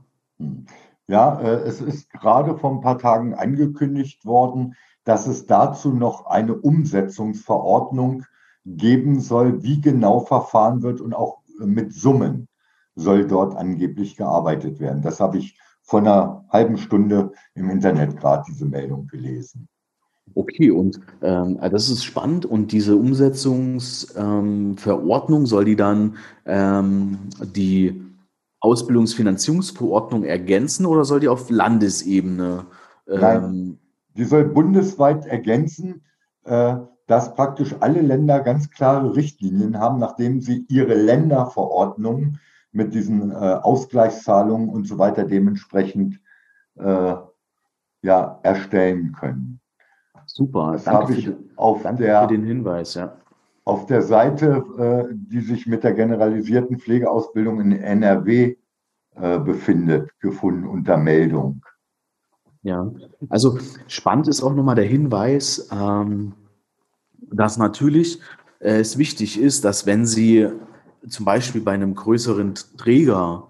Ja, 1.08 1.40
äh, 1.40 1.62
es 1.62 1.82
ist 1.82 2.12
gerade 2.12 2.58
vor 2.58 2.72
ein 2.72 2.82
paar 2.82 2.98
Tagen 2.98 3.34
angekündigt 3.34 4.26
worden, 4.26 4.76
dass 5.04 5.26
es 5.26 5.46
dazu 5.46 5.94
noch 5.94 6.26
eine 6.26 6.56
Umsetzungsverordnung 6.56 8.26
geben 8.66 9.22
soll, 9.22 9.64
wie 9.64 9.80
genau 9.80 10.20
verfahren 10.20 10.84
wird 10.84 11.00
und 11.00 11.14
auch 11.14 11.38
mit 11.60 11.94
Summen 11.94 12.50
soll 12.96 13.26
dort 13.26 13.56
angeblich 13.56 14.18
gearbeitet 14.18 14.82
werden. 14.82 15.02
Das 15.02 15.22
habe 15.22 15.38
ich 15.38 15.58
vor 15.82 16.02
einer 16.02 16.44
halben 16.50 16.78
Stunde 16.78 17.32
im 17.56 17.70
Internet 17.70 18.18
gerade 18.18 18.44
diese 18.48 18.66
Meldung 18.66 19.08
gelesen. 19.08 19.70
Okay, 20.34 20.72
und 20.72 21.00
ähm, 21.22 21.58
ah, 21.62 21.70
das 21.70 21.88
ist 21.90 22.04
spannend. 22.04 22.46
Und 22.46 22.74
diese 22.74 22.98
Umsetzungsverordnung, 22.98 25.40
ähm, 25.40 25.46
soll 25.46 25.64
die 25.64 25.78
dann 25.78 26.18
ähm, 26.46 27.18
die 27.56 28.07
Ausbildungsfinanzierungsverordnung 28.60 30.24
ergänzen 30.24 30.86
oder 30.86 31.06
soll 31.06 31.20
die 31.20 31.28
auf 31.28 31.50
Landesebene? 31.50 32.66
Ähm, 33.08 33.20
Nein, 33.20 33.80
die 34.16 34.24
soll 34.24 34.46
bundesweit 34.46 35.26
ergänzen, 35.26 36.02
äh, 36.44 36.78
dass 37.06 37.36
praktisch 37.36 37.76
alle 37.80 38.02
Länder 38.02 38.42
ganz 38.42 38.70
klare 38.70 39.16
Richtlinien 39.16 39.80
haben, 39.80 40.00
nachdem 40.00 40.42
sie 40.42 40.66
ihre 40.70 40.94
Länderverordnungen 40.94 42.40
mit 42.72 42.94
diesen 42.94 43.32
äh, 43.32 43.36
Ausgleichszahlungen 43.36 44.70
und 44.70 44.88
so 44.88 44.98
weiter 44.98 45.24
dementsprechend 45.24 46.20
äh, 46.76 47.16
ja, 48.02 48.40
erstellen 48.44 49.14
können. 49.14 49.60
Super, 50.26 50.74
das 50.74 50.84
danke, 50.84 51.14
ich 51.14 51.26
für, 51.26 51.38
auf 51.56 51.84
danke 51.84 52.04
der, 52.04 52.22
für 52.24 52.28
den 52.28 52.44
Hinweis. 52.44 52.96
Ja. 52.96 53.16
Auf 53.68 53.86
der 53.86 54.02
Seite, 54.02 54.64
äh, 54.78 55.14
die 55.14 55.42
sich 55.42 55.68
mit 55.68 55.84
der 55.84 55.92
generalisierten 55.92 56.80
Pflegeausbildung 56.80 57.60
in 57.60 57.74
NRW 57.74 58.56
äh, 59.16 59.40
befindet, 59.40 60.10
gefunden 60.22 60.66
unter 60.66 60.96
Meldung. 60.96 61.62
Ja, 62.62 62.90
also 63.28 63.60
spannend 63.88 64.30
ist 64.30 64.42
auch 64.42 64.54
nochmal 64.54 64.76
der 64.76 64.86
Hinweis, 64.86 65.68
ähm, 65.70 66.32
dass 67.30 67.58
natürlich 67.58 68.22
äh, 68.60 68.80
es 68.80 68.98
wichtig 68.98 69.38
ist, 69.38 69.66
dass 69.66 69.86
wenn 69.86 70.06
Sie 70.06 70.48
zum 71.10 71.26
Beispiel 71.26 71.60
bei 71.60 71.74
einem 71.74 71.94
größeren 71.94 72.54
Träger 72.78 73.50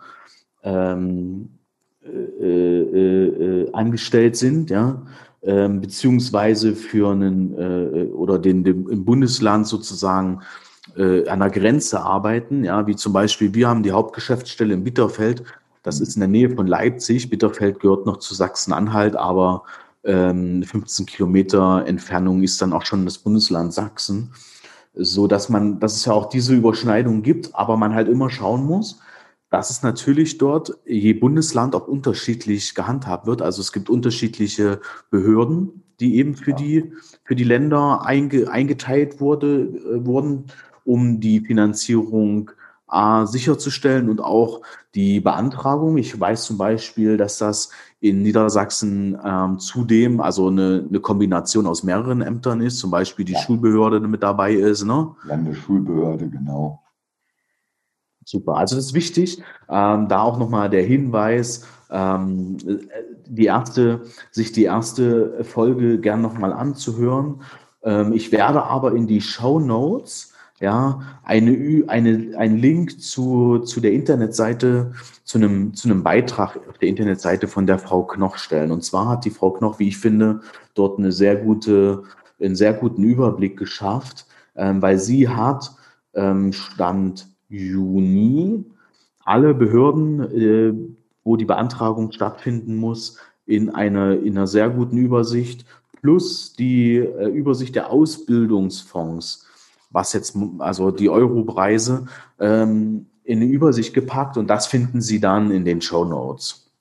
ähm, 0.63 1.59
äh, 2.01 2.09
äh, 2.09 3.65
äh 3.65 3.71
angestellt 3.71 4.35
sind, 4.35 4.71
ja, 4.71 5.03
ähm, 5.43 5.81
beziehungsweise 5.81 6.75
für 6.75 7.11
einen 7.11 7.57
äh, 7.57 8.11
oder 8.11 8.39
den, 8.39 8.63
den 8.63 8.87
im 8.87 9.05
Bundesland 9.05 9.67
sozusagen 9.67 10.41
äh, 10.95 11.27
an 11.27 11.39
der 11.39 11.49
Grenze 11.49 12.01
arbeiten, 12.01 12.63
ja, 12.63 12.87
wie 12.87 12.95
zum 12.95 13.13
Beispiel 13.13 13.53
wir 13.53 13.67
haben 13.67 13.83
die 13.83 13.91
Hauptgeschäftsstelle 13.91 14.73
in 14.73 14.83
Bitterfeld, 14.83 15.43
das 15.83 16.01
ist 16.01 16.15
in 16.15 16.19
der 16.19 16.27
Nähe 16.27 16.49
von 16.49 16.67
Leipzig. 16.67 17.29
Bitterfeld 17.29 17.79
gehört 17.79 18.05
noch 18.05 18.17
zu 18.17 18.35
Sachsen-Anhalt, 18.35 19.15
aber 19.15 19.63
ähm, 20.03 20.63
15 20.63 21.05
Kilometer 21.05 21.85
Entfernung 21.85 22.43
ist 22.43 22.61
dann 22.61 22.73
auch 22.73 22.85
schon 22.85 23.05
das 23.05 23.17
Bundesland 23.17 23.73
Sachsen, 23.73 24.31
so 24.93 25.27
dass 25.27 25.47
man, 25.47 25.79
dass 25.79 25.95
es 25.95 26.03
ja 26.03 26.11
auch 26.11 26.27
diese 26.27 26.53
Überschneidung 26.53 27.21
gibt, 27.21 27.55
aber 27.55 27.77
man 27.77 27.93
halt 27.93 28.09
immer 28.09 28.29
schauen 28.29 28.65
muss, 28.65 28.99
dass 29.49 29.69
es 29.69 29.83
natürlich 29.83 30.37
dort 30.37 30.77
je 30.85 31.13
Bundesland 31.13 31.75
auch 31.75 31.87
unterschiedlich 31.87 32.75
gehandhabt 32.75 33.27
wird. 33.27 33.41
Also 33.41 33.61
es 33.61 33.71
gibt 33.71 33.89
unterschiedliche 33.89 34.81
Behörden, 35.09 35.83
die 35.99 36.17
eben 36.17 36.35
für 36.35 36.51
ja. 36.51 36.57
die 36.57 36.93
für 37.23 37.35
die 37.35 37.43
Länder 37.43 38.05
einge, 38.05 38.51
eingeteilt 38.51 39.19
wurde, 39.19 39.63
äh, 39.63 40.05
wurden, 40.05 40.45
um 40.85 41.19
die 41.19 41.41
Finanzierung 41.41 42.51
A, 42.89 43.25
sicherzustellen 43.25 44.09
und 44.09 44.21
auch 44.21 44.61
die 44.95 45.19
Beantragung. 45.19 45.97
Ich 45.97 46.17
weiß 46.17 46.45
zum 46.45 46.57
Beispiel, 46.57 47.17
dass 47.17 47.37
das 47.37 47.69
in 47.99 48.21
Niedersachsen 48.21 49.17
ähm, 49.25 49.59
zudem 49.59 50.21
also 50.21 50.47
eine, 50.47 50.85
eine 50.87 51.01
Kombination 51.01 51.67
aus 51.67 51.83
mehreren 51.83 52.21
Ämtern 52.21 52.61
ist, 52.61 52.79
zum 52.79 52.89
Beispiel 52.89 53.25
die 53.25 53.33
ja. 53.33 53.39
Schulbehörde 53.39 53.99
mit 53.99 54.23
dabei 54.23 54.53
ist. 54.53 54.85
Ne? 54.85 55.13
Landesschulbehörde, 55.25 56.29
genau. 56.29 56.81
Super. 58.27 58.57
Also 58.57 58.75
das 58.75 58.87
ist 58.87 58.93
wichtig. 58.93 59.41
Ähm, 59.69 60.09
da 60.09 60.21
auch 60.21 60.37
nochmal 60.37 60.69
der 60.69 60.83
Hinweis, 60.83 61.65
ähm, 61.89 62.57
die 63.25 63.45
erste, 63.45 64.01
sich 64.31 64.51
die 64.51 64.65
erste 64.65 65.45
Folge 65.45 65.97
gern 66.01 66.21
nochmal 66.21 66.51
anzuhören. 66.51 67.41
Ähm, 67.83 68.11
ich 68.11 68.33
werde 68.33 68.63
aber 68.63 68.93
in 68.95 69.07
die 69.07 69.21
Show 69.21 69.61
Notes 69.61 70.33
ja, 70.59 70.99
eine, 71.23 71.85
eine, 71.87 72.33
ein 72.37 72.57
Link 72.57 72.99
zu, 72.99 73.59
zu 73.59 73.79
der 73.79 73.93
Internetseite, 73.93 74.91
zu 75.23 75.37
einem, 75.37 75.73
zu 75.73 75.87
einem 75.87 76.03
Beitrag 76.03 76.59
auf 76.67 76.77
der 76.79 76.89
Internetseite 76.89 77.47
von 77.47 77.65
der 77.65 77.79
Frau 77.79 78.03
Knoch 78.03 78.35
stellen. 78.35 78.71
Und 78.71 78.83
zwar 78.83 79.07
hat 79.07 79.23
die 79.23 79.29
Frau 79.29 79.51
Knoch, 79.51 79.79
wie 79.79 79.87
ich 79.87 79.99
finde, 79.99 80.41
dort 80.73 80.99
eine 80.99 81.13
sehr 81.13 81.37
gute, 81.37 82.03
einen 82.41 82.57
sehr 82.57 82.73
guten 82.73 83.05
Überblick 83.05 83.55
geschafft, 83.55 84.25
ähm, 84.57 84.81
weil 84.81 84.99
sie 84.99 85.29
hat 85.29 85.71
ähm, 86.13 86.51
Stand 86.51 87.36
Juni 87.49 88.65
alle 89.23 89.53
Behörden 89.53 90.21
äh, 90.31 90.73
wo 91.27 91.35
die 91.35 91.45
Beantragung 91.45 92.13
stattfinden 92.13 92.77
muss, 92.77 93.17
in, 93.45 93.69
eine, 93.69 94.15
in 94.15 94.37
einer 94.37 94.47
sehr 94.47 94.69
guten 94.69 94.97
Übersicht, 94.97 95.65
plus 95.91 96.53
die 96.53 96.95
äh, 96.95 97.27
Übersicht 97.27 97.75
der 97.75 97.91
Ausbildungsfonds, 97.91 99.45
was 99.89 100.13
jetzt, 100.13 100.37
also 100.59 100.89
die 100.89 101.09
Europreise, 101.09 102.05
ähm, 102.39 103.07
in 103.25 103.41
eine 103.41 103.51
Übersicht 103.51 103.93
gepackt 103.93 104.37
und 104.37 104.49
das 104.49 104.67
finden 104.67 105.01
Sie 105.01 105.19
dann 105.19 105.51
in 105.51 105.65
den 105.65 105.81
Show 105.81 106.05
Notes. 106.05 106.71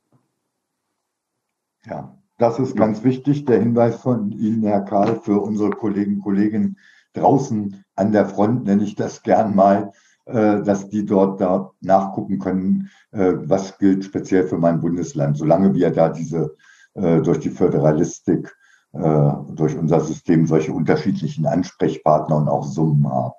Ja, 1.84 2.16
das 2.38 2.60
ist 2.60 2.76
ganz 2.76 3.02
wichtig, 3.02 3.46
der 3.46 3.58
Hinweis 3.58 3.96
von 3.96 4.30
Ihnen, 4.30 4.62
Herr 4.62 4.82
Karl, 4.82 5.20
für 5.22 5.40
unsere 5.40 5.70
Kollegen 5.70 6.16
und 6.16 6.22
Kolleginnen 6.22 6.78
draußen 7.14 7.84
an 7.96 8.12
der 8.12 8.26
Front, 8.26 8.64
nenne 8.64 8.84
ich 8.84 8.94
das 8.94 9.24
gern 9.24 9.56
mal, 9.56 9.92
dass 10.26 10.88
die 10.88 11.06
dort 11.06 11.40
da 11.40 11.70
nachgucken 11.80 12.40
können, 12.40 12.90
äh, 13.12 13.34
was 13.44 13.78
gilt 13.78 14.04
speziell 14.04 14.46
für 14.46 14.58
mein 14.58 14.80
Bundesland, 14.80 15.38
solange 15.38 15.72
wir 15.72 15.90
da 15.90 16.08
diese 16.08 16.56
äh, 16.94 17.20
durch 17.22 17.38
die 17.38 17.50
Föderalistik, 17.50 18.54
durch 18.92 19.76
unser 19.76 20.00
System 20.00 20.46
solche 20.46 20.72
unterschiedlichen 20.72 21.44
Ansprechpartner 21.44 22.34
und 22.34 22.48
auch 22.48 22.64
Summen 22.64 23.06
haben, 23.12 23.34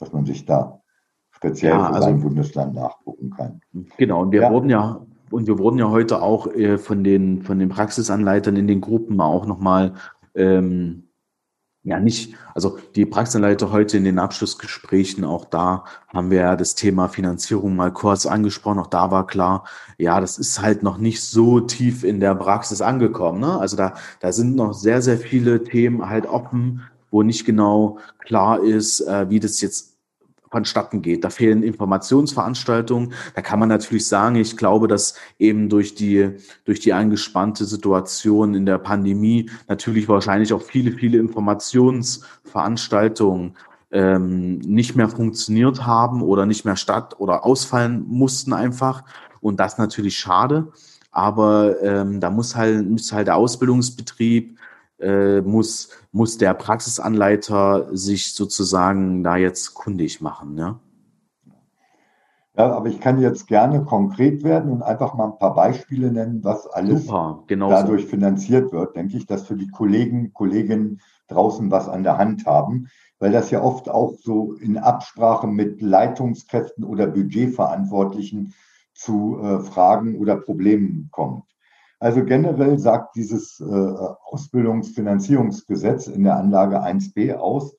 dass 0.00 0.12
man 0.12 0.26
sich 0.26 0.46
da 0.46 0.80
speziell 1.30 1.74
ja, 1.74 1.86
für 1.86 1.94
also, 1.94 2.08
sein 2.08 2.20
Bundesland 2.20 2.74
nachgucken 2.74 3.30
kann. 3.30 3.60
Genau, 3.98 4.22
und 4.22 4.32
wir 4.32 4.42
ja. 4.42 4.50
wurden 4.50 4.68
ja 4.68 5.00
und 5.30 5.46
wir 5.46 5.60
wurden 5.60 5.78
ja 5.78 5.88
heute 5.90 6.22
auch 6.22 6.48
von 6.78 7.04
den 7.04 7.42
von 7.42 7.60
den 7.60 7.68
Praxisanleitern 7.68 8.56
in 8.56 8.66
den 8.66 8.80
Gruppen 8.80 9.20
auch 9.20 9.46
nochmal 9.46 9.92
ähm, 10.34 11.07
ja 11.84 12.00
nicht, 12.00 12.34
also 12.54 12.78
die 12.96 13.06
Praxisanleiter 13.06 13.70
heute 13.72 13.96
in 13.96 14.04
den 14.04 14.18
Abschlussgesprächen, 14.18 15.24
auch 15.24 15.44
da 15.44 15.84
haben 16.08 16.30
wir 16.30 16.40
ja 16.40 16.56
das 16.56 16.74
Thema 16.74 17.08
Finanzierung 17.08 17.76
mal 17.76 17.92
kurz 17.92 18.26
angesprochen. 18.26 18.78
Auch 18.78 18.88
da 18.88 19.10
war 19.10 19.26
klar, 19.26 19.64
ja, 19.96 20.20
das 20.20 20.38
ist 20.38 20.60
halt 20.60 20.82
noch 20.82 20.98
nicht 20.98 21.22
so 21.22 21.60
tief 21.60 22.04
in 22.04 22.20
der 22.20 22.34
Praxis 22.34 22.80
angekommen. 22.80 23.40
Ne? 23.40 23.58
Also 23.58 23.76
da, 23.76 23.94
da 24.20 24.32
sind 24.32 24.56
noch 24.56 24.74
sehr, 24.74 25.02
sehr 25.02 25.18
viele 25.18 25.64
Themen 25.64 26.08
halt 26.08 26.26
offen, 26.26 26.82
wo 27.10 27.22
nicht 27.22 27.44
genau 27.44 27.98
klar 28.18 28.62
ist, 28.62 29.00
äh, 29.00 29.30
wie 29.30 29.40
das 29.40 29.60
jetzt 29.60 29.97
vonstatten 30.50 31.02
geht. 31.02 31.24
Da 31.24 31.30
fehlen 31.30 31.62
Informationsveranstaltungen. 31.62 33.12
Da 33.34 33.42
kann 33.42 33.58
man 33.58 33.68
natürlich 33.68 34.06
sagen, 34.06 34.36
ich 34.36 34.56
glaube, 34.56 34.88
dass 34.88 35.14
eben 35.38 35.68
durch 35.68 35.94
die, 35.94 36.30
durch 36.64 36.80
die 36.80 36.92
angespannte 36.92 37.64
Situation 37.64 38.54
in 38.54 38.66
der 38.66 38.78
Pandemie 38.78 39.50
natürlich 39.68 40.08
wahrscheinlich 40.08 40.52
auch 40.52 40.62
viele, 40.62 40.92
viele 40.92 41.18
Informationsveranstaltungen 41.18 43.56
ähm, 43.90 44.58
nicht 44.58 44.96
mehr 44.96 45.08
funktioniert 45.08 45.86
haben 45.86 46.22
oder 46.22 46.46
nicht 46.46 46.64
mehr 46.64 46.76
statt 46.76 47.16
oder 47.18 47.44
ausfallen 47.44 48.04
mussten 48.06 48.52
einfach. 48.52 49.02
Und 49.40 49.60
das 49.60 49.78
natürlich 49.78 50.18
schade. 50.18 50.72
Aber 51.10 51.82
ähm, 51.82 52.20
da 52.20 52.30
muss 52.30 52.54
halt, 52.54 52.88
muss 52.88 53.12
halt 53.12 53.28
der 53.28 53.36
Ausbildungsbetrieb 53.36 54.58
äh, 55.00 55.40
muss, 55.40 55.90
muss 56.12 56.38
der 56.38 56.54
Praxisanleiter 56.54 57.88
sich 57.96 58.34
sozusagen 58.34 59.22
da 59.22 59.36
jetzt 59.36 59.74
kundig 59.74 60.20
machen. 60.20 60.56
Ja? 60.56 60.80
Ja, 62.58 62.72
aber 62.72 62.88
ich 62.88 62.98
kann 62.98 63.20
jetzt 63.20 63.46
gerne 63.46 63.84
konkret 63.84 64.42
werden 64.42 64.72
und 64.72 64.82
einfach 64.82 65.14
mal 65.14 65.26
ein 65.26 65.38
paar 65.38 65.54
Beispiele 65.54 66.10
nennen, 66.10 66.42
was 66.42 66.66
alles 66.66 67.06
Super, 67.06 67.44
genau 67.46 67.70
dadurch 67.70 68.06
finanziert 68.06 68.72
wird. 68.72 68.96
Denke 68.96 69.16
ich, 69.16 69.26
dass 69.26 69.46
für 69.46 69.54
die 69.54 69.70
Kollegen, 69.70 70.32
Kolleginnen 70.32 71.00
draußen 71.28 71.70
was 71.70 71.88
an 71.88 72.02
der 72.02 72.18
Hand 72.18 72.46
haben, 72.46 72.88
weil 73.20 73.30
das 73.30 73.52
ja 73.52 73.62
oft 73.62 73.88
auch 73.88 74.14
so 74.20 74.54
in 74.54 74.76
Absprache 74.76 75.46
mit 75.46 75.80
Leitungskräften 75.80 76.82
oder 76.82 77.06
Budgetverantwortlichen 77.06 78.54
zu 78.92 79.38
äh, 79.40 79.60
Fragen 79.60 80.18
oder 80.18 80.34
Problemen 80.34 81.10
kommt. 81.12 81.44
Also 82.00 82.24
generell 82.24 82.78
sagt 82.78 83.16
dieses 83.16 83.58
äh, 83.60 83.64
Ausbildungsfinanzierungsgesetz 83.64 86.06
in 86.06 86.22
der 86.24 86.36
Anlage 86.36 86.82
1b 86.82 87.34
aus, 87.34 87.76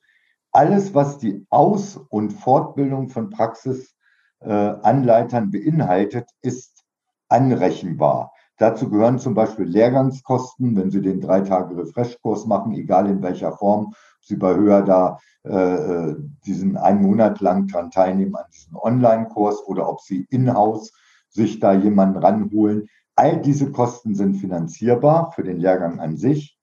alles, 0.52 0.94
was 0.94 1.18
die 1.18 1.44
Aus- 1.48 1.96
und 1.96 2.32
Fortbildung 2.32 3.08
von 3.08 3.30
Praxisanleitern 3.30 5.44
äh, 5.44 5.50
beinhaltet, 5.50 6.28
ist 6.42 6.84
anrechenbar. 7.28 8.32
Dazu 8.58 8.90
gehören 8.90 9.18
zum 9.18 9.34
Beispiel 9.34 9.64
Lehrgangskosten, 9.64 10.76
wenn 10.76 10.90
Sie 10.90 11.00
den 11.00 11.22
drei 11.22 11.40
Tage 11.40 11.78
Refresh-Kurs 11.78 12.44
machen, 12.46 12.74
egal 12.74 13.08
in 13.08 13.22
welcher 13.22 13.52
Form, 13.52 13.94
Sie 14.20 14.36
bei 14.36 14.54
Höher 14.54 14.82
da 14.82 15.18
äh, 15.44 15.54
äh, 15.54 16.14
diesen 16.44 16.76
einen 16.76 17.00
Monat 17.00 17.40
lang 17.40 17.68
dran 17.68 17.90
teilnehmen 17.90 18.36
an 18.36 18.44
diesem 18.52 18.76
Online-Kurs 18.76 19.66
oder 19.66 19.88
ob 19.88 20.02
Sie 20.02 20.26
in-house 20.28 20.92
sich 21.30 21.60
da 21.60 21.72
jemanden 21.72 22.18
ranholen. 22.18 22.88
All 23.20 23.36
diese 23.38 23.70
Kosten 23.70 24.14
sind 24.14 24.36
finanzierbar 24.36 25.32
für 25.32 25.42
den 25.42 25.58
Lehrgang 25.58 26.00
an 26.00 26.16
sich. 26.16 26.58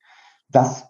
Das 0.49 0.87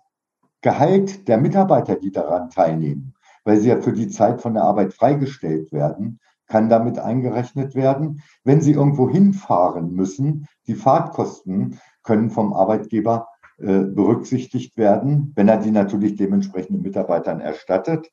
Gehalt 0.62 1.28
der 1.28 1.38
Mitarbeiter, 1.38 1.98
die 1.98 2.10
daran 2.10 2.50
teilnehmen, 2.50 3.16
weil 3.44 3.60
sie 3.60 3.68
ja 3.68 3.82
für 3.82 3.92
die 3.92 4.08
Zeit 4.08 4.42
von 4.42 4.54
der 4.54 4.64
Arbeit 4.64 4.94
freigestellt 4.94 5.74
werden, 5.74 6.22
kann 6.48 6.70
damit 6.70 7.00
eingerechnet 7.00 7.76
werden. 7.76 8.24
Wenn 8.46 8.62
sie 8.62 8.72
irgendwo 8.72 9.10
hinfahren 9.10 9.92
müssen, 9.92 10.48
die 10.68 10.76
Fahrtkosten 10.76 11.82
können 12.02 12.30
vom 12.30 12.54
Arbeitgeber 12.54 13.28
äh, 13.58 13.80
berücksichtigt 13.80 14.78
werden, 14.78 15.34
wenn 15.36 15.50
er 15.50 15.58
die 15.58 15.72
natürlich 15.72 16.16
dementsprechenden 16.16 16.82
Mitarbeitern 16.82 17.42
erstattet. 17.42 18.10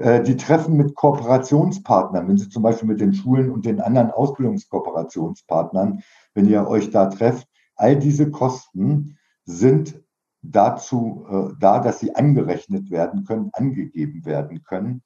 Äh, 0.00 0.22
die 0.22 0.36
Treffen 0.36 0.76
mit 0.78 0.94
Kooperationspartnern, 0.94 2.26
wenn 2.26 2.38
Sie 2.38 2.48
zum 2.48 2.62
Beispiel 2.62 2.88
mit 2.88 3.00
den 3.00 3.12
Schulen 3.12 3.50
und 3.50 3.66
den 3.66 3.80
anderen 3.80 4.10
Ausbildungskooperationspartnern, 4.10 6.02
wenn 6.32 6.46
ihr 6.46 6.66
euch 6.66 6.90
da 6.90 7.06
trefft, 7.06 7.46
all 7.76 7.96
diese 7.96 8.30
Kosten 8.30 9.18
sind 9.44 10.02
dazu 10.42 11.26
äh, 11.30 11.54
da, 11.60 11.80
dass 11.80 12.00
sie 12.00 12.14
angerechnet 12.14 12.90
werden 12.90 13.24
können, 13.24 13.50
angegeben 13.52 14.24
werden 14.24 14.62
können. 14.62 15.02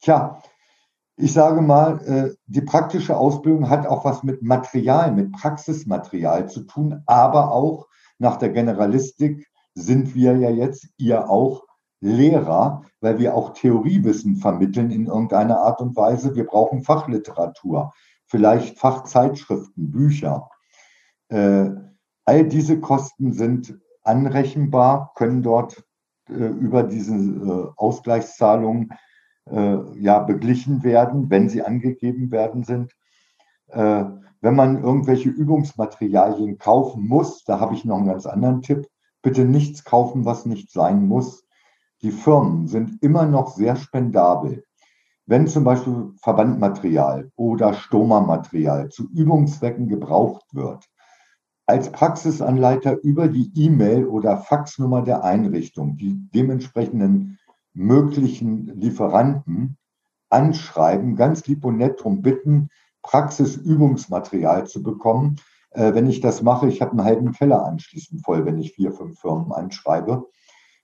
Tja, 0.00 0.42
ich 1.16 1.32
sage 1.32 1.62
mal, 1.62 1.98
äh, 2.06 2.34
die 2.46 2.60
praktische 2.60 3.16
Ausbildung 3.16 3.70
hat 3.70 3.86
auch 3.86 4.04
was 4.04 4.22
mit 4.24 4.42
Material, 4.42 5.10
mit 5.12 5.32
Praxismaterial 5.32 6.50
zu 6.50 6.64
tun, 6.64 7.02
aber 7.06 7.52
auch 7.52 7.88
nach 8.18 8.36
der 8.36 8.50
Generalistik 8.50 9.48
sind 9.74 10.14
wir 10.14 10.36
ja 10.36 10.50
jetzt, 10.50 10.88
ihr 10.98 11.30
auch, 11.30 11.67
Lehrer, 12.00 12.82
weil 13.00 13.18
wir 13.18 13.34
auch 13.34 13.52
Theoriewissen 13.54 14.36
vermitteln 14.36 14.90
in 14.90 15.06
irgendeiner 15.06 15.60
Art 15.60 15.80
und 15.80 15.96
Weise. 15.96 16.34
Wir 16.36 16.46
brauchen 16.46 16.82
Fachliteratur, 16.82 17.92
vielleicht 18.26 18.78
Fachzeitschriften, 18.78 19.90
Bücher. 19.90 20.48
Äh, 21.28 21.70
all 22.24 22.44
diese 22.44 22.80
Kosten 22.80 23.32
sind 23.32 23.78
anrechenbar, 24.02 25.12
können 25.16 25.42
dort 25.42 25.82
äh, 26.28 26.34
über 26.34 26.82
diese 26.84 27.14
äh, 27.14 27.68
Ausgleichszahlungen 27.76 28.90
ja 29.50 30.18
beglichen 30.18 30.84
werden, 30.84 31.30
wenn 31.30 31.48
sie 31.48 31.62
angegeben 31.62 32.30
werden 32.30 32.64
sind. 32.64 32.94
Wenn 33.66 34.20
man 34.42 34.82
irgendwelche 34.82 35.30
Übungsmaterialien 35.30 36.58
kaufen 36.58 37.08
muss, 37.08 37.44
da 37.44 37.58
habe 37.58 37.72
ich 37.72 37.86
noch 37.86 37.96
einen 37.96 38.08
ganz 38.08 38.26
anderen 38.26 38.60
Tipp, 38.60 38.86
bitte 39.22 39.46
nichts 39.46 39.84
kaufen, 39.84 40.26
was 40.26 40.44
nicht 40.44 40.70
sein 40.70 41.06
muss 41.06 41.47
die 42.02 42.12
Firmen 42.12 42.68
sind 42.68 43.02
immer 43.02 43.26
noch 43.26 43.54
sehr 43.54 43.76
spendabel. 43.76 44.64
Wenn 45.26 45.46
zum 45.46 45.64
Beispiel 45.64 46.12
Verbandmaterial 46.22 47.30
oder 47.36 47.74
Stoma-Material 47.74 48.88
zu 48.88 49.10
Übungszwecken 49.10 49.88
gebraucht 49.88 50.46
wird, 50.52 50.88
als 51.66 51.92
Praxisanleiter 51.92 53.02
über 53.02 53.28
die 53.28 53.52
E-Mail 53.54 54.06
oder 54.06 54.38
Faxnummer 54.38 55.02
der 55.02 55.24
Einrichtung 55.24 55.98
die 55.98 56.14
dementsprechenden 56.32 57.38
möglichen 57.74 58.66
Lieferanten 58.80 59.76
anschreiben, 60.30 61.14
ganz 61.14 61.46
lieb 61.46 61.64
und 61.64 61.76
nett 61.76 61.98
darum 61.98 62.22
bitten, 62.22 62.70
Praxisübungsmaterial 63.02 64.66
zu 64.66 64.82
bekommen. 64.82 65.36
Äh, 65.70 65.92
wenn 65.92 66.08
ich 66.08 66.20
das 66.20 66.42
mache, 66.42 66.68
ich 66.68 66.80
habe 66.80 66.92
einen 66.92 67.04
halben 67.04 67.32
Keller 67.32 67.66
anschließend 67.66 68.24
voll, 68.24 68.46
wenn 68.46 68.58
ich 68.58 68.72
vier, 68.72 68.92
fünf 68.92 69.20
Firmen 69.20 69.52
anschreibe 69.52 70.26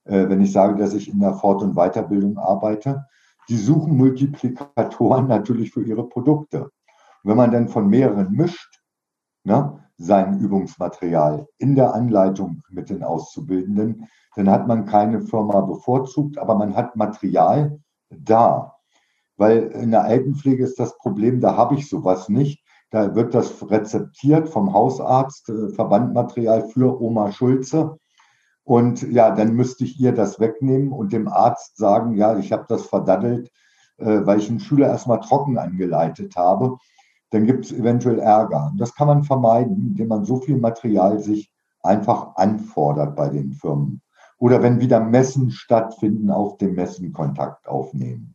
wenn 0.05 0.41
ich 0.41 0.53
sage, 0.53 0.77
dass 0.77 0.95
ich 0.95 1.11
in 1.11 1.21
der 1.21 1.35
Fort- 1.35 1.63
und 1.63 1.75
Weiterbildung 1.75 2.39
arbeite, 2.39 3.07
die 3.49 3.57
suchen 3.57 3.97
Multiplikatoren 3.97 5.27
natürlich 5.27 5.71
für 5.71 5.83
ihre 5.83 6.09
Produkte. 6.09 6.63
Und 6.63 6.71
wenn 7.31 7.37
man 7.37 7.51
dann 7.51 7.69
von 7.69 7.89
mehreren 7.89 8.33
mischt, 8.33 8.83
ne, 9.45 9.81
sein 9.97 10.39
Übungsmaterial 10.39 11.47
in 11.59 11.75
der 11.75 11.95
Anleitung 11.95 12.63
mit 12.71 12.91
den 12.91 13.03
Auszubildenden, 13.03 14.09
dann 14.37 14.51
hat 14.51 14.67
man 14.67 14.87
keine 14.87 15.21
Firma 15.21 15.61
bevorzugt, 15.61 16.39
aber 16.39 16.57
man 16.57 16.75
hat 16.75 16.97
Material 16.97 17.79
da. 18.11 18.75
Weil 19.37 19.65
in 19.69 19.91
der 19.91 20.05
Altenpflege 20.05 20.65
ist 20.65 20.79
das 20.79 20.97
Problem, 20.99 21.41
da 21.41 21.57
habe 21.57 21.75
ich 21.77 21.89
sowas 21.89 22.29
nicht. 22.29 22.65
Da 22.91 23.15
wird 23.15 23.35
das 23.35 23.69
rezeptiert 23.71 24.49
vom 24.49 24.73
Hausarzt, 24.73 25.49
äh, 25.49 25.69
Verbandmaterial 25.71 26.69
für 26.69 27.01
Oma 27.01 27.33
Schulze. 27.33 27.99
Und 28.65 29.03
ja, 29.03 29.31
dann 29.31 29.55
müsste 29.55 29.85
ich 29.85 30.01
ihr 30.01 30.13
das 30.13 30.41
wegnehmen 30.41 30.91
und 30.93 31.13
dem 31.13 31.29
Arzt 31.29 31.77
sagen, 31.77 32.17
ja, 32.17 32.37
ich 32.39 32.51
habe 32.51 32.65
das 32.67 32.87
verdaddelt, 32.87 33.51
äh, 33.99 34.21
weil 34.25 34.39
ich 34.39 34.49
einen 34.49 34.61
Schüler 34.61 34.89
erstmal 34.89 35.21
trocken 35.21 35.59
angeleitet 35.59 36.37
habe. 36.37 36.79
dann 37.31 37.47
gibt 37.47 37.65
es 37.65 37.73
eventuell 37.73 38.21
Ärger. 38.21 38.69
Und 38.71 38.81
das 38.81 38.95
kann 38.95 39.09
man 39.09 39.25
vermeiden, 39.25 39.77
indem 39.89 40.09
man 40.09 40.25
so 40.25 40.37
viel 40.37 40.57
Material 40.57 41.19
sich 41.19 41.53
einfach 41.83 42.37
anfordert 42.37 43.17
bei 43.17 43.29
den 43.29 43.53
Firmen. 43.53 44.03
Oder 44.39 44.63
wenn 44.63 44.81
wieder 44.81 45.01
Messen 45.01 45.51
stattfinden, 45.51 46.31
auf 46.31 46.59
dem 46.59 46.75
Messen 46.75 47.13
Kontakt 47.13 47.67
aufnehmen. 47.69 48.35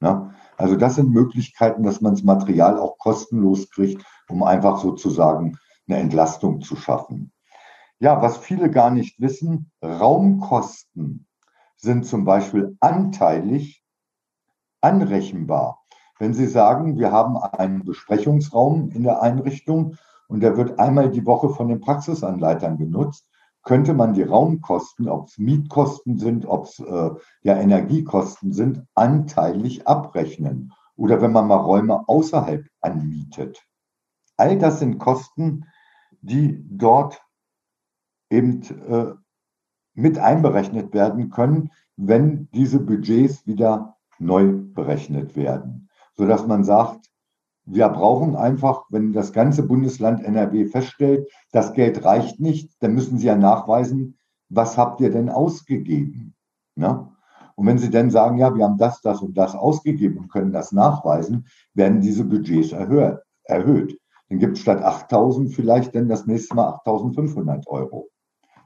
Ne? 0.00 0.30
Also 0.56 0.76
das 0.76 0.96
sind 0.96 1.10
Möglichkeiten, 1.10 1.82
dass 1.82 2.00
man 2.00 2.14
das 2.14 2.22
Material 2.22 2.78
auch 2.78 2.98
kostenlos 2.98 3.70
kriegt, 3.70 4.04
um 4.28 4.42
einfach 4.42 4.78
sozusagen 4.78 5.58
eine 5.88 5.98
Entlastung 5.98 6.60
zu 6.60 6.76
schaffen. 6.76 7.32
Ja, 7.98 8.20
was 8.20 8.38
viele 8.38 8.70
gar 8.70 8.90
nicht 8.90 9.20
wissen, 9.20 9.70
Raumkosten 9.82 11.26
sind 11.76 12.06
zum 12.06 12.24
Beispiel 12.24 12.76
anteilig 12.80 13.84
anrechenbar. 14.80 15.84
Wenn 16.18 16.34
Sie 16.34 16.46
sagen, 16.46 16.98
wir 16.98 17.10
haben 17.10 17.36
einen 17.36 17.84
Besprechungsraum 17.84 18.90
in 18.90 19.02
der 19.02 19.22
Einrichtung 19.22 19.96
und 20.28 20.40
der 20.40 20.56
wird 20.56 20.78
einmal 20.78 21.10
die 21.10 21.26
Woche 21.26 21.50
von 21.50 21.68
den 21.68 21.80
Praxisanleitern 21.80 22.78
genutzt, 22.78 23.28
könnte 23.62 23.94
man 23.94 24.12
die 24.12 24.22
Raumkosten, 24.22 25.08
ob 25.08 25.28
es 25.28 25.38
Mietkosten 25.38 26.18
sind, 26.18 26.46
ob 26.46 26.66
es 26.66 26.78
äh, 26.78 27.10
ja 27.42 27.56
Energiekosten 27.56 28.52
sind, 28.52 28.84
anteilig 28.94 29.88
abrechnen. 29.88 30.72
Oder 30.96 31.20
wenn 31.22 31.32
man 31.32 31.48
mal 31.48 31.56
Räume 31.56 32.06
außerhalb 32.08 32.66
anmietet. 32.80 33.66
All 34.36 34.58
das 34.58 34.78
sind 34.78 34.98
Kosten, 34.98 35.64
die 36.20 36.62
dort 36.68 37.23
eben 38.30 38.62
äh, 38.88 39.14
mit 39.94 40.18
einberechnet 40.18 40.92
werden 40.92 41.30
können, 41.30 41.70
wenn 41.96 42.48
diese 42.52 42.80
Budgets 42.80 43.46
wieder 43.46 43.96
neu 44.18 44.52
berechnet 44.52 45.36
werden, 45.36 45.88
sodass 46.16 46.46
man 46.46 46.64
sagt, 46.64 47.10
wir 47.66 47.88
brauchen 47.88 48.36
einfach, 48.36 48.84
wenn 48.90 49.12
das 49.12 49.32
ganze 49.32 49.62
Bundesland 49.62 50.22
NRW 50.22 50.66
feststellt, 50.66 51.28
das 51.52 51.72
Geld 51.72 52.04
reicht 52.04 52.40
nicht, 52.40 52.70
dann 52.80 52.94
müssen 52.94 53.18
Sie 53.18 53.26
ja 53.26 53.36
nachweisen, 53.36 54.18
was 54.50 54.76
habt 54.76 55.00
ihr 55.00 55.10
denn 55.10 55.30
ausgegeben? 55.30 56.34
Ne? 56.76 57.08
Und 57.56 57.66
wenn 57.66 57.78
Sie 57.78 57.90
dann 57.90 58.10
sagen, 58.10 58.38
ja, 58.38 58.54
wir 58.54 58.64
haben 58.64 58.76
das, 58.76 59.00
das 59.00 59.22
und 59.22 59.38
das 59.38 59.54
ausgegeben 59.54 60.18
und 60.18 60.28
können 60.28 60.52
das 60.52 60.72
nachweisen, 60.72 61.46
werden 61.72 62.00
diese 62.00 62.24
Budgets 62.24 62.72
erhöht. 62.72 63.18
erhöht. 63.44 63.98
Dann 64.28 64.38
gibt 64.38 64.56
es 64.56 64.62
statt 64.62 64.82
8.000 64.82 65.54
vielleicht 65.54 65.94
dann 65.94 66.08
das 66.08 66.26
nächste 66.26 66.54
Mal 66.54 66.68
8.500 66.84 67.66
Euro, 67.68 68.08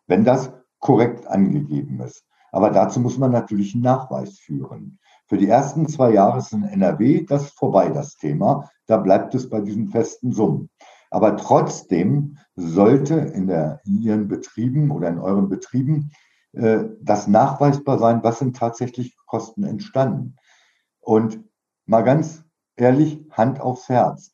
wenn 0.08 0.24
das 0.24 0.52
korrekt 0.80 1.26
angegeben 1.26 2.00
ist. 2.00 2.24
Aber 2.50 2.70
dazu 2.70 3.00
muss 3.00 3.18
man 3.18 3.30
natürlich 3.30 3.74
einen 3.74 3.84
Nachweis 3.84 4.38
führen. 4.38 4.98
Für 5.26 5.36
die 5.36 5.48
ersten 5.48 5.86
zwei 5.86 6.12
Jahre 6.12 6.38
ist 6.38 6.52
in 6.52 6.64
NRW 6.64 7.24
das 7.24 7.50
vorbei, 7.50 7.90
das 7.90 8.16
Thema. 8.16 8.70
Da 8.86 8.96
bleibt 8.96 9.34
es 9.34 9.50
bei 9.50 9.60
diesen 9.60 9.88
festen 9.88 10.32
Summen. 10.32 10.70
Aber 11.10 11.36
trotzdem 11.36 12.38
sollte 12.56 13.14
in, 13.14 13.46
der, 13.46 13.80
in 13.84 14.00
Ihren 14.00 14.28
Betrieben 14.28 14.90
oder 14.90 15.08
in 15.08 15.18
euren 15.18 15.48
Betrieben 15.48 16.10
äh, 16.52 16.84
das 17.00 17.28
nachweisbar 17.28 17.98
sein, 17.98 18.22
was 18.22 18.38
sind 18.38 18.56
tatsächlich 18.56 19.16
Kosten 19.26 19.64
entstanden. 19.64 20.36
Und 21.00 21.44
mal 21.86 22.02
ganz 22.02 22.44
ehrlich, 22.76 23.24
Hand 23.30 23.60
aufs 23.60 23.88
Herz. 23.88 24.32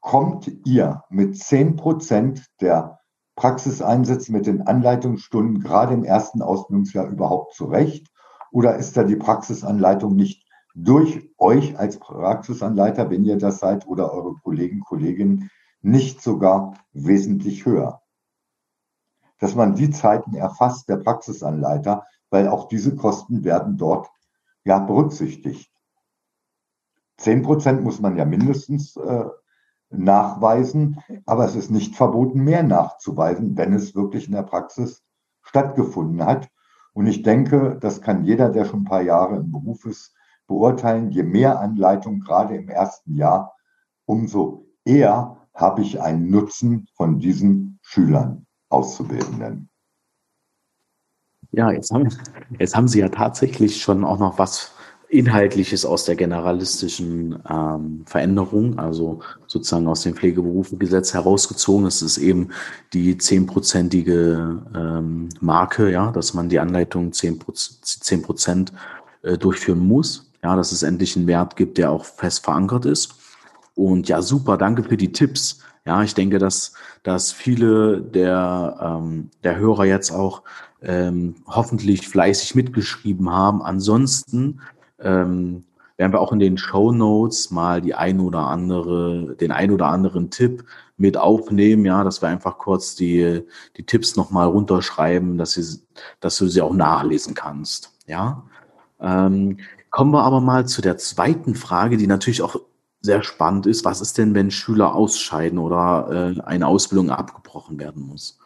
Kommt 0.00 0.50
ihr 0.66 1.02
mit 1.08 1.38
10 1.38 1.76
Prozent 1.76 2.46
der 2.60 3.00
Praxiseinsätze 3.36 4.32
mit 4.32 4.46
den 4.46 4.62
Anleitungsstunden 4.62 5.60
gerade 5.60 5.94
im 5.94 6.04
ersten 6.04 6.42
Ausbildungsjahr 6.42 7.08
überhaupt 7.08 7.54
zurecht? 7.54 8.12
Oder 8.52 8.76
ist 8.76 8.96
da 8.96 9.02
die 9.02 9.16
Praxisanleitung 9.16 10.14
nicht 10.14 10.46
durch 10.74 11.30
euch 11.38 11.78
als 11.78 11.98
Praxisanleiter, 11.98 13.10
wenn 13.10 13.24
ihr 13.24 13.38
das 13.38 13.58
seid, 13.58 13.86
oder 13.86 14.12
eure 14.12 14.34
Kollegen, 14.42 14.80
Kolleginnen, 14.80 15.50
nicht 15.82 16.22
sogar 16.22 16.74
wesentlich 16.92 17.66
höher? 17.66 18.02
Dass 19.40 19.54
man 19.56 19.74
die 19.74 19.90
Zeiten 19.90 20.34
erfasst, 20.34 20.88
der 20.88 20.96
Praxisanleiter, 20.96 22.04
weil 22.30 22.48
auch 22.48 22.68
diese 22.68 22.94
Kosten 22.94 23.44
werden 23.44 23.76
dort 23.76 24.08
ja 24.64 24.78
berücksichtigt. 24.78 25.70
Zehn 27.16 27.42
Prozent 27.42 27.82
muss 27.82 28.00
man 28.00 28.16
ja 28.16 28.24
mindestens 28.24 28.96
äh, 28.96 29.24
nachweisen, 29.98 31.00
aber 31.26 31.44
es 31.44 31.54
ist 31.54 31.70
nicht 31.70 31.96
verboten, 31.96 32.42
mehr 32.44 32.62
nachzuweisen, 32.62 33.56
wenn 33.56 33.72
es 33.72 33.94
wirklich 33.94 34.26
in 34.26 34.34
der 34.34 34.42
Praxis 34.42 35.04
stattgefunden 35.42 36.24
hat. 36.24 36.48
Und 36.92 37.06
ich 37.06 37.22
denke, 37.22 37.76
das 37.80 38.00
kann 38.00 38.24
jeder, 38.24 38.50
der 38.50 38.64
schon 38.64 38.80
ein 38.80 38.84
paar 38.84 39.02
Jahre 39.02 39.36
im 39.36 39.50
Beruf 39.50 39.84
ist, 39.84 40.14
beurteilen. 40.46 41.10
Je 41.10 41.22
mehr 41.22 41.60
Anleitung, 41.60 42.20
gerade 42.20 42.56
im 42.56 42.68
ersten 42.68 43.16
Jahr, 43.16 43.54
umso 44.06 44.66
eher 44.84 45.36
habe 45.54 45.82
ich 45.82 46.00
einen 46.00 46.30
Nutzen 46.30 46.88
von 46.94 47.18
diesen 47.18 47.78
Schülern, 47.82 48.46
Auszubildenden. 48.68 49.70
Ja, 51.52 51.70
jetzt 51.70 51.92
haben, 51.92 52.08
jetzt 52.58 52.74
haben 52.74 52.88
Sie 52.88 52.98
ja 52.98 53.08
tatsächlich 53.08 53.80
schon 53.80 54.04
auch 54.04 54.18
noch 54.18 54.38
was 54.38 54.73
Inhaltliches 55.14 55.84
aus 55.84 56.04
der 56.04 56.16
generalistischen 56.16 57.38
ähm, 57.48 58.02
Veränderung, 58.04 58.78
also 58.78 59.20
sozusagen 59.46 59.86
aus 59.86 60.02
dem 60.02 60.14
Pflegeberufegesetz 60.14 61.14
herausgezogen. 61.14 61.86
Es 61.86 62.02
ist 62.02 62.18
eben 62.18 62.48
die 62.92 63.16
zehnprozentige 63.16 64.62
ähm, 64.74 65.28
Marke, 65.40 65.90
ja, 65.90 66.10
dass 66.10 66.34
man 66.34 66.48
die 66.48 66.58
Anleitung 66.58 67.12
zehn 67.12 67.38
Prozent 67.38 68.72
äh, 69.22 69.38
durchführen 69.38 69.80
muss. 69.80 70.30
Ja, 70.42 70.56
dass 70.56 70.72
es 70.72 70.82
endlich 70.82 71.16
einen 71.16 71.26
Wert 71.26 71.56
gibt, 71.56 71.78
der 71.78 71.90
auch 71.90 72.04
fest 72.04 72.44
verankert 72.44 72.84
ist. 72.84 73.14
Und 73.74 74.08
ja, 74.08 74.20
super, 74.20 74.58
danke 74.58 74.82
für 74.82 74.96
die 74.96 75.12
Tipps. 75.12 75.60
Ja, 75.86 76.02
ich 76.02 76.14
denke, 76.14 76.38
dass, 76.38 76.72
dass 77.02 77.32
viele 77.32 78.00
der, 78.00 78.76
ähm, 78.80 79.30
der 79.42 79.56
Hörer 79.56 79.84
jetzt 79.84 80.10
auch 80.10 80.42
ähm, 80.82 81.36
hoffentlich 81.46 82.08
fleißig 82.08 82.54
mitgeschrieben 82.54 83.30
haben. 83.30 83.62
Ansonsten 83.62 84.60
ähm, 85.04 85.64
werden 85.96 86.12
wir 86.12 86.20
auch 86.20 86.32
in 86.32 86.40
den 86.40 86.58
Show 86.58 86.92
Notes 86.92 87.50
mal 87.50 87.80
die 87.80 87.94
ein 87.94 88.20
oder 88.20 88.48
andere, 88.48 89.36
den 89.36 89.52
ein 89.52 89.70
oder 89.70 89.86
anderen 89.86 90.30
Tipp 90.30 90.64
mit 90.96 91.16
aufnehmen, 91.16 91.84
ja, 91.84 92.02
dass 92.04 92.22
wir 92.22 92.28
einfach 92.28 92.58
kurz 92.58 92.94
die, 92.96 93.42
die 93.76 93.86
Tipps 93.86 94.16
nochmal 94.16 94.48
runterschreiben, 94.48 95.38
dass, 95.38 95.52
sie, 95.52 95.80
dass 96.20 96.36
du 96.36 96.48
sie 96.48 96.62
auch 96.62 96.74
nachlesen 96.74 97.34
kannst, 97.34 97.92
ja. 98.06 98.44
Ähm, 99.00 99.58
kommen 99.90 100.12
wir 100.12 100.22
aber 100.22 100.40
mal 100.40 100.66
zu 100.66 100.82
der 100.82 100.98
zweiten 100.98 101.54
Frage, 101.54 101.96
die 101.96 102.06
natürlich 102.06 102.42
auch 102.42 102.56
sehr 103.00 103.22
spannend 103.22 103.66
ist. 103.66 103.84
Was 103.84 104.00
ist 104.00 104.18
denn, 104.18 104.34
wenn 104.34 104.50
Schüler 104.50 104.94
ausscheiden 104.94 105.58
oder 105.58 106.34
äh, 106.36 106.40
eine 106.40 106.66
Ausbildung 106.66 107.10
abgebrochen 107.10 107.78
werden 107.78 108.02
muss? 108.02 108.38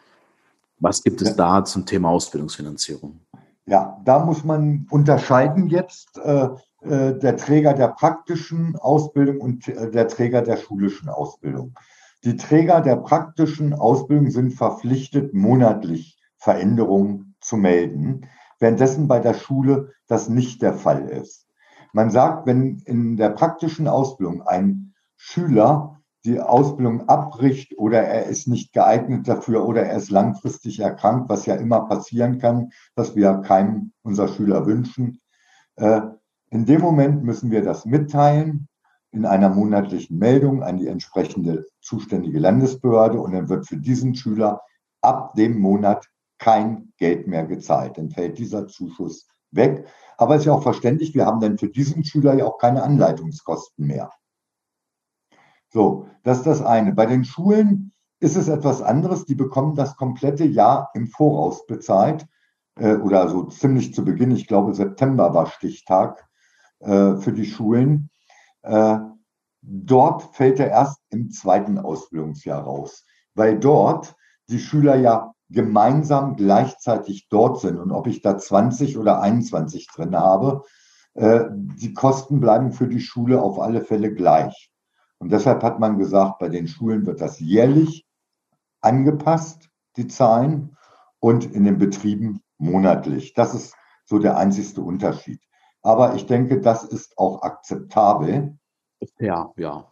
Was 0.80 1.02
gibt 1.02 1.22
es 1.22 1.36
da 1.36 1.64
zum 1.64 1.86
Thema 1.86 2.10
Ausbildungsfinanzierung? 2.10 3.20
Ja, 3.68 4.00
da 4.02 4.24
muss 4.24 4.44
man 4.44 4.87
unterscheiden 4.90 5.66
jetzt 5.66 6.16
äh, 6.16 6.48
äh, 6.81 7.18
der 7.18 7.37
Träger 7.37 7.74
der 7.74 7.88
praktischen 7.88 8.76
Ausbildung 8.76 9.42
und 9.42 9.68
äh, 9.68 9.90
der 9.90 10.09
Träger 10.09 10.40
der 10.40 10.57
schulischen 10.57 11.11
Ausbildung. 11.11 11.74
Die 12.24 12.37
Träger 12.37 12.81
der 12.81 12.96
praktischen 12.96 13.74
Ausbildung 13.74 14.31
sind 14.31 14.54
verpflichtet, 14.54 15.35
monatlich 15.35 16.18
Veränderungen 16.38 17.35
zu 17.40 17.59
melden, 17.59 18.26
währenddessen 18.59 19.07
bei 19.07 19.20
der 19.20 19.35
Schule 19.35 19.92
das 20.07 20.31
nicht 20.31 20.62
der 20.62 20.72
Fall 20.72 21.07
ist. 21.07 21.46
Man 21.92 22.11
sagt, 22.11 22.46
wenn 22.46 22.78
in 22.87 23.18
der 23.18 23.31
praktischen 23.31 23.87
Ausbildung 23.87 24.40
ein 24.40 24.94
Schüler 25.16 25.97
die 26.24 26.40
Ausbildung 26.40 27.09
abbricht 27.09 27.78
oder 27.78 28.02
er 28.02 28.26
ist 28.26 28.48
nicht 28.48 28.72
geeignet 28.72 29.28
dafür 29.28 29.66
oder 29.66 29.85
er 29.85 29.96
ist 29.96 30.11
langfristig 30.11 30.81
erkrankt, 30.81 31.28
was 31.28 31.46
ja 31.46 31.54
immer 31.54 31.81
passieren 31.87 32.38
kann, 32.38 32.70
was 32.96 33.14
wir 33.14 33.38
keinem 33.38 33.92
unserer 34.02 34.28
Schüler 34.28 34.66
wünschen. 34.66 35.20
Äh, 35.76 36.00
in 36.50 36.66
dem 36.66 36.81
Moment 36.81 37.24
müssen 37.24 37.50
wir 37.50 37.62
das 37.62 37.85
mitteilen 37.85 38.68
in 39.11 39.24
einer 39.24 39.48
monatlichen 39.48 40.18
Meldung 40.18 40.62
an 40.62 40.76
die 40.76 40.88
entsprechende 40.88 41.66
zuständige 41.81 42.38
Landesbehörde 42.38 43.20
und 43.20 43.33
dann 43.33 43.48
wird 43.48 43.66
für 43.66 43.76
diesen 43.76 44.14
Schüler 44.14 44.61
ab 45.00 45.35
dem 45.35 45.59
Monat 45.59 46.07
kein 46.38 46.92
Geld 46.98 47.26
mehr 47.26 47.46
gezahlt. 47.46 47.96
Dann 47.96 48.11
fällt 48.11 48.38
dieser 48.38 48.66
Zuschuss 48.66 49.26
weg. 49.50 49.87
Aber 50.16 50.37
ist 50.37 50.44
ja 50.44 50.52
auch 50.52 50.62
verständlich, 50.62 51.14
wir 51.14 51.26
haben 51.26 51.40
dann 51.40 51.59
für 51.59 51.68
diesen 51.68 52.04
Schüler 52.04 52.35
ja 52.35 52.44
auch 52.44 52.59
keine 52.59 52.83
Anleitungskosten 52.83 53.87
mehr. 53.87 54.11
So, 55.70 56.07
das 56.22 56.38
ist 56.38 56.46
das 56.46 56.62
eine. 56.62 56.92
Bei 56.92 57.07
den 57.07 57.24
Schulen 57.24 57.92
ist 58.20 58.37
es 58.37 58.48
etwas 58.48 58.83
anderes. 58.83 59.24
Die 59.26 59.35
bekommen 59.35 59.74
das 59.74 59.96
komplette 59.96 60.44
Jahr 60.44 60.90
im 60.94 61.09
Voraus 61.09 61.66
bezahlt 61.66 62.26
äh, 62.76 62.96
oder 62.96 63.28
so 63.28 63.44
ziemlich 63.44 63.94
zu 63.94 64.04
Beginn. 64.04 64.31
Ich 64.31 64.46
glaube, 64.46 64.74
September 64.74 65.35
war 65.35 65.46
Stichtag 65.46 66.26
äh, 66.81 67.16
für 67.16 67.33
die 67.33 67.44
Schulen. 67.44 68.11
Äh, 68.62 68.98
dort 69.62 70.35
fällt 70.35 70.61
er 70.61 70.70
erst 70.70 71.00
im 71.11 71.31
zweiten 71.31 71.78
Ausbildungsjahr 71.78 72.62
raus, 72.62 73.04
weil 73.35 73.59
dort 73.59 74.16
die 74.48 74.59
Schüler 74.59 74.96
ja 74.96 75.33
gemeinsam 75.50 76.37
gleichzeitig 76.37 77.28
dort 77.28 77.61
sind. 77.61 77.78
Und 77.78 77.92
ob 77.92 78.07
ich 78.07 78.22
da 78.22 78.37
20 78.38 78.98
oder 78.98 79.20
21 79.20 79.88
drin 79.88 80.16
habe, 80.16 80.62
äh, 81.14 81.44
die 81.50 81.94
Kosten 81.94 82.40
bleiben 82.40 82.72
für 82.72 82.88
die 82.88 83.00
Schule 83.00 83.42
auf 83.42 83.59
alle 83.59 83.83
Fälle 83.83 84.12
gleich. 84.14 84.70
Und 85.18 85.33
deshalb 85.33 85.62
hat 85.62 85.81
man 85.81 85.98
gesagt, 85.98 86.38
bei 86.38 86.48
den 86.48 86.68
Schulen 86.68 87.07
wird 87.07 87.20
das 87.20 87.40
jährlich 87.40 88.07
angepasst, 88.81 89.68
die 89.96 90.07
Zahlen, 90.07 90.76
und 91.20 91.52
in 91.52 91.64
den 91.64 91.78
Betrieben 91.78 92.42
monatlich. 92.59 93.35
Das 93.35 93.54
ist 93.54 93.74
so 94.04 94.18
der 94.18 94.37
einzigste 94.37 94.83
Unterschied. 94.83 95.40
Aber 95.83 96.14
ich 96.14 96.26
denke, 96.26 96.61
das 96.61 96.85
ist 96.85 97.16
auch 97.18 97.42
akzeptabel. 97.42 98.59
Ja, 99.18 99.52
ja. 99.57 99.87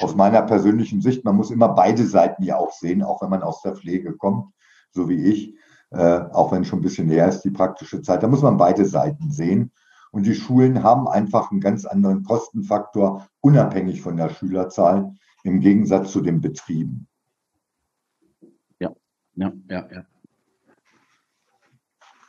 Aus 0.00 0.14
meiner 0.14 0.42
persönlichen 0.42 1.02
Sicht, 1.02 1.24
man 1.24 1.36
muss 1.36 1.50
immer 1.50 1.68
beide 1.68 2.06
Seiten 2.06 2.42
ja 2.42 2.56
auch 2.56 2.72
sehen, 2.72 3.02
auch 3.02 3.20
wenn 3.20 3.30
man 3.30 3.42
aus 3.42 3.60
der 3.62 3.76
Pflege 3.76 4.16
kommt, 4.16 4.52
so 4.90 5.08
wie 5.08 5.22
ich, 5.24 5.58
äh, 5.90 6.20
auch 6.32 6.52
wenn 6.52 6.64
schon 6.64 6.78
ein 6.78 6.82
bisschen 6.82 7.06
näher 7.06 7.28
ist, 7.28 7.42
die 7.42 7.50
praktische 7.50 8.00
Zeit. 8.00 8.22
Da 8.22 8.28
muss 8.28 8.42
man 8.42 8.56
beide 8.56 8.86
Seiten 8.86 9.30
sehen. 9.30 9.72
Und 10.14 10.26
die 10.26 10.36
Schulen 10.36 10.84
haben 10.84 11.08
einfach 11.08 11.50
einen 11.50 11.60
ganz 11.60 11.84
anderen 11.84 12.22
Kostenfaktor, 12.22 13.26
unabhängig 13.40 14.00
von 14.00 14.16
der 14.16 14.30
Schülerzahl, 14.30 15.12
im 15.42 15.58
Gegensatz 15.58 16.12
zu 16.12 16.20
den 16.20 16.40
Betrieben. 16.40 17.08
Ja, 18.78 18.92
ja, 19.34 19.52
ja, 19.68 19.88
ja. 19.92 20.04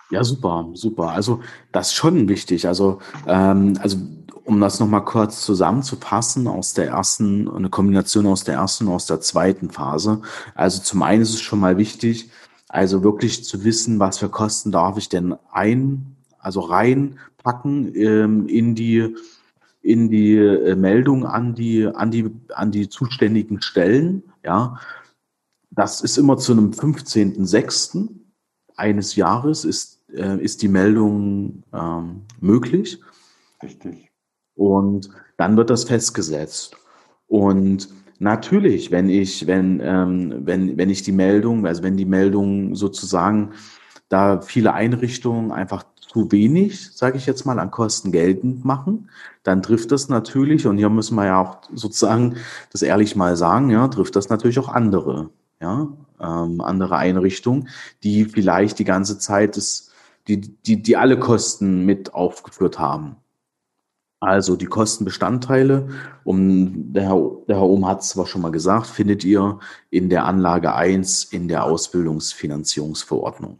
Ja, 0.09 0.23
super, 0.23 0.67
super. 0.73 1.09
Also 1.09 1.41
das 1.71 1.89
ist 1.89 1.93
schon 1.93 2.27
wichtig. 2.27 2.67
Also, 2.67 3.01
ähm, 3.27 3.77
also 3.79 3.97
um 4.45 4.59
das 4.59 4.79
nochmal 4.79 5.05
kurz 5.05 5.45
zusammenzufassen, 5.45 6.47
aus 6.47 6.73
der 6.73 6.87
ersten, 6.87 7.47
eine 7.47 7.69
Kombination 7.69 8.25
aus 8.25 8.43
der 8.43 8.55
ersten 8.55 8.87
und 8.87 8.93
aus 8.93 9.05
der 9.05 9.21
zweiten 9.21 9.69
Phase. 9.69 10.21
Also 10.55 10.81
zum 10.81 11.03
einen 11.03 11.21
ist 11.21 11.35
es 11.35 11.41
schon 11.41 11.59
mal 11.59 11.77
wichtig, 11.77 12.31
also 12.67 13.03
wirklich 13.03 13.45
zu 13.45 13.63
wissen, 13.63 13.99
was 13.99 14.17
für 14.17 14.29
Kosten 14.29 14.71
darf 14.71 14.97
ich 14.97 15.07
denn 15.07 15.35
ein, 15.51 16.15
also 16.45 16.59
reinpacken 16.59 17.95
ähm, 17.95 18.47
in 18.47 18.75
die 18.75 19.15
in 19.81 20.09
die 20.09 20.35
äh, 20.37 20.75
Meldung 20.75 21.25
an 21.25 21.55
die 21.55 21.87
an 21.87 22.11
die 22.11 22.29
an 22.53 22.71
die 22.71 22.87
zuständigen 22.87 23.61
Stellen. 23.63 24.23
Ja, 24.43 24.79
das 25.71 26.01
ist 26.01 26.17
immer 26.17 26.37
zu 26.37 26.51
einem 26.51 26.69
15.06. 26.69 28.09
eines 28.75 29.15
Jahres 29.15 29.65
ist 29.65 30.03
äh, 30.13 30.37
ist 30.37 30.61
die 30.61 30.67
Meldung 30.67 31.63
ähm, 31.73 32.21
möglich. 32.39 33.01
Richtig. 33.63 34.11
Und 34.53 35.09
dann 35.37 35.57
wird 35.57 35.71
das 35.71 35.85
festgesetzt. 35.85 36.77
Und 37.27 37.89
natürlich, 38.19 38.91
wenn 38.91 39.09
ich, 39.09 39.47
wenn, 39.47 39.81
ähm, 39.83 40.45
wenn, 40.45 40.77
wenn 40.77 40.91
ich 40.91 41.01
die 41.01 41.11
Meldung, 41.11 41.65
also 41.65 41.81
wenn 41.81 41.97
die 41.97 42.05
Meldung 42.05 42.75
sozusagen 42.75 43.53
da 44.09 44.41
viele 44.41 44.73
Einrichtungen 44.73 45.51
einfach 45.51 45.83
zu 46.15 46.31
wenig, 46.31 46.95
sage 46.95 47.17
ich 47.17 47.25
jetzt 47.25 47.45
mal, 47.45 47.59
an 47.59 47.71
Kosten 47.71 48.13
geltend 48.13 48.63
machen, 48.63 49.09
dann 49.43 49.61
trifft 49.61 49.91
das 49.91 50.07
natürlich, 50.07 50.65
und 50.65 50.77
hier 50.77 50.89
müssen 50.89 51.15
wir 51.15 51.25
ja 51.25 51.41
auch 51.41 51.57
sozusagen 51.73 52.37
das 52.71 52.83
ehrlich 52.83 53.17
mal 53.17 53.35
sagen, 53.35 53.69
ja, 53.69 53.85
trifft 53.89 54.15
das 54.15 54.29
natürlich 54.29 54.57
auch 54.59 54.69
andere, 54.69 55.29
ja, 55.59 55.89
ähm, 56.21 56.61
andere 56.61 56.95
Einrichtungen, 56.95 57.67
die 58.03 58.23
vielleicht 58.23 58.79
die 58.79 58.85
ganze 58.85 59.19
Zeit 59.19 59.57
das, 59.57 59.91
die, 60.29 60.39
die, 60.39 60.81
die 60.81 60.95
alle 60.95 61.19
Kosten 61.19 61.85
mit 61.85 62.13
aufgeführt 62.13 62.79
haben. 62.79 63.17
Also 64.21 64.55
die 64.55 64.67
Kostenbestandteile, 64.67 65.89
um, 66.23 66.93
der, 66.93 67.09
Herr, 67.09 67.31
der 67.49 67.57
Herr 67.57 67.65
Ohm 67.65 67.85
hat 67.85 68.03
es 68.03 68.09
zwar 68.09 68.25
schon 68.25 68.41
mal 68.41 68.51
gesagt, 68.51 68.87
findet 68.87 69.25
ihr 69.25 69.59
in 69.89 70.09
der 70.09 70.23
Anlage 70.23 70.73
1 70.73 71.25
in 71.25 71.49
der 71.49 71.65
Ausbildungsfinanzierungsverordnung. 71.65 73.59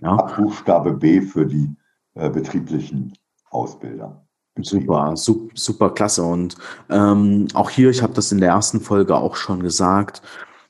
Ja? 0.00 0.16
Buchstabe 0.36 0.92
B 0.92 1.20
für 1.20 1.46
die 1.46 1.74
äh, 2.14 2.30
betrieblichen 2.30 3.12
Ausbilder. 3.50 4.24
Super, 4.62 5.16
super, 5.16 5.50
super 5.54 5.90
klasse. 5.90 6.22
Und 6.22 6.56
ähm, 6.88 7.48
auch 7.54 7.70
hier, 7.70 7.90
ich 7.90 8.02
habe 8.02 8.12
das 8.14 8.32
in 8.32 8.38
der 8.38 8.50
ersten 8.50 8.80
Folge 8.80 9.16
auch 9.16 9.36
schon 9.36 9.62
gesagt, 9.62 10.22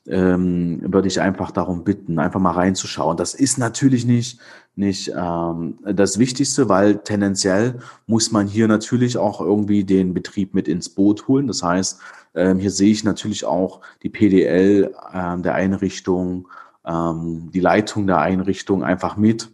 ähm, 0.07 0.81
würde 0.83 1.09
ich 1.09 1.21
einfach 1.21 1.51
darum 1.51 1.85
bitten, 1.85 2.19
einfach 2.19 2.41
mal 2.41 2.53
reinzuschauen. 2.53 3.17
Das 3.17 3.35
ist 3.35 3.59
natürlich 3.59 4.05
nicht, 4.05 4.39
nicht 4.75 5.13
ähm, 5.17 5.79
das 5.85 6.19
Wichtigste, 6.19 6.69
weil 6.69 6.99
tendenziell 6.99 7.81
muss 8.07 8.33
man 8.33 8.47
hier 8.47 8.69
natürlich 8.69 9.19
auch 9.19 9.41
irgendwie 9.41 9.85
den 9.85 10.15
Betrieb 10.15 10.55
mit 10.55 10.69
ins 10.69 10.89
Boot 10.89 11.29
holen. 11.29 11.47
Das 11.47 11.63
heißt, 11.63 12.01
ähm, 12.35 12.59
hier 12.59 12.71
sehe 12.71 12.93
ich 12.93 13.05
natürlich 13.05 13.45
auch 13.45 13.81
die 14.03 14.11
PDL 14.11 14.95
ähm, 15.13 15.43
der 15.43 15.55
Einrichtung, 15.55 16.49
ähm, 16.91 17.51
die 17.53 17.61
Leitung 17.61 18.07
der 18.07 18.19
Einrichtung 18.19 18.83
einfach 18.83 19.17
mit 19.17 19.51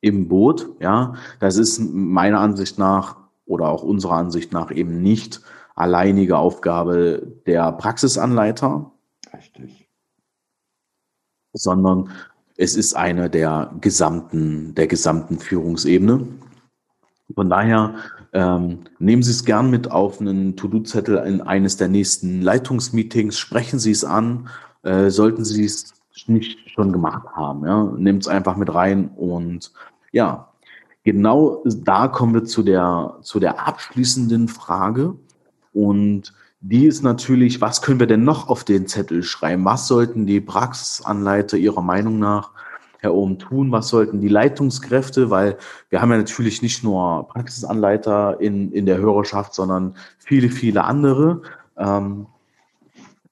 im 0.00 0.28
Boot. 0.28 0.70
Ja, 0.80 1.14
das 1.40 1.56
ist 1.56 1.80
meiner 1.80 2.40
Ansicht 2.40 2.78
nach 2.78 3.16
oder 3.46 3.68
auch 3.68 3.82
unserer 3.82 4.14
Ansicht 4.14 4.52
nach 4.52 4.70
eben 4.70 5.02
nicht 5.02 5.40
alleinige 5.74 6.38
Aufgabe 6.38 7.26
der 7.46 7.72
Praxisanleiter, 7.72 8.92
Richtig. 9.36 9.88
Sondern 11.52 12.10
es 12.56 12.76
ist 12.76 12.94
eine 12.94 13.30
der 13.30 13.72
gesamten, 13.80 14.74
der 14.74 14.86
gesamten 14.86 15.38
Führungsebene. 15.38 16.28
Von 17.34 17.48
daher 17.48 17.94
ähm, 18.32 18.80
nehmen 18.98 19.22
Sie 19.22 19.30
es 19.30 19.44
gern 19.44 19.70
mit 19.70 19.90
auf 19.90 20.20
einen 20.20 20.56
To-Do-Zettel 20.56 21.18
in 21.18 21.40
eines 21.40 21.76
der 21.76 21.88
nächsten 21.88 22.42
Leitungsmeetings, 22.42 23.38
sprechen 23.38 23.78
Sie 23.78 23.90
es 23.92 24.04
an, 24.04 24.48
äh, 24.82 25.10
sollten 25.10 25.44
Sie 25.44 25.64
es 25.64 25.94
nicht 26.26 26.70
schon 26.70 26.92
gemacht 26.92 27.28
haben. 27.34 27.64
Ja? 27.66 27.84
Nehmt 27.96 28.22
es 28.22 28.28
einfach 28.28 28.56
mit 28.56 28.72
rein 28.74 29.08
und 29.16 29.72
ja, 30.12 30.48
genau 31.04 31.62
da 31.64 32.08
kommen 32.08 32.34
wir 32.34 32.44
zu 32.44 32.62
der, 32.62 33.18
zu 33.22 33.40
der 33.40 33.66
abschließenden 33.66 34.48
Frage. 34.48 35.14
Und 35.72 36.34
die 36.60 36.86
ist 36.86 37.02
natürlich, 37.02 37.60
was 37.60 37.80
können 37.80 38.00
wir 38.00 38.06
denn 38.06 38.24
noch 38.24 38.48
auf 38.48 38.64
den 38.64 38.86
Zettel 38.86 39.22
schreiben? 39.22 39.64
Was 39.64 39.88
sollten 39.88 40.26
die 40.26 40.40
Praxisanleiter 40.40 41.56
Ihrer 41.56 41.80
Meinung 41.80 42.18
nach, 42.18 42.50
Herr 42.98 43.14
Ohm, 43.14 43.38
tun? 43.38 43.72
Was 43.72 43.88
sollten 43.88 44.20
die 44.20 44.28
Leitungskräfte? 44.28 45.30
Weil 45.30 45.56
wir 45.88 46.02
haben 46.02 46.10
ja 46.10 46.18
natürlich 46.18 46.60
nicht 46.60 46.84
nur 46.84 47.28
Praxisanleiter 47.28 48.40
in, 48.40 48.72
in 48.72 48.84
der 48.84 48.98
Hörerschaft, 48.98 49.54
sondern 49.54 49.94
viele, 50.18 50.50
viele 50.50 50.84
andere 50.84 51.42
ähm, 51.78 52.26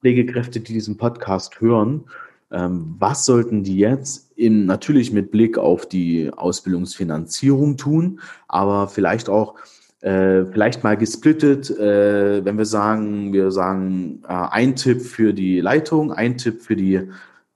Pflegekräfte, 0.00 0.60
die 0.60 0.72
diesen 0.72 0.96
Podcast 0.96 1.60
hören. 1.60 2.04
Ähm, 2.50 2.96
was 2.98 3.26
sollten 3.26 3.62
die 3.62 3.76
jetzt 3.76 4.32
in, 4.36 4.66
natürlich 4.66 5.12
mit 5.12 5.30
Blick 5.30 5.58
auf 5.58 5.86
die 5.86 6.30
Ausbildungsfinanzierung 6.34 7.76
tun, 7.76 8.20
aber 8.46 8.88
vielleicht 8.88 9.28
auch 9.28 9.56
äh, 10.00 10.44
vielleicht 10.46 10.84
mal 10.84 10.96
gesplittet, 10.96 11.70
äh, 11.70 12.44
wenn 12.44 12.56
wir 12.56 12.64
sagen, 12.64 13.32
wir 13.32 13.50
sagen 13.50 14.22
äh, 14.28 14.32
ein 14.32 14.76
Tipp 14.76 15.02
für 15.02 15.34
die 15.34 15.60
Leitung, 15.60 16.12
ein 16.12 16.38
Tipp 16.38 16.62
für 16.62 16.76
die 16.76 17.08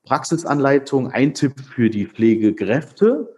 Praxisanleitung, 0.04 1.10
ein 1.10 1.34
Tipp 1.34 1.60
für 1.60 1.88
die 1.88 2.06
Pflegekräfte 2.06 3.32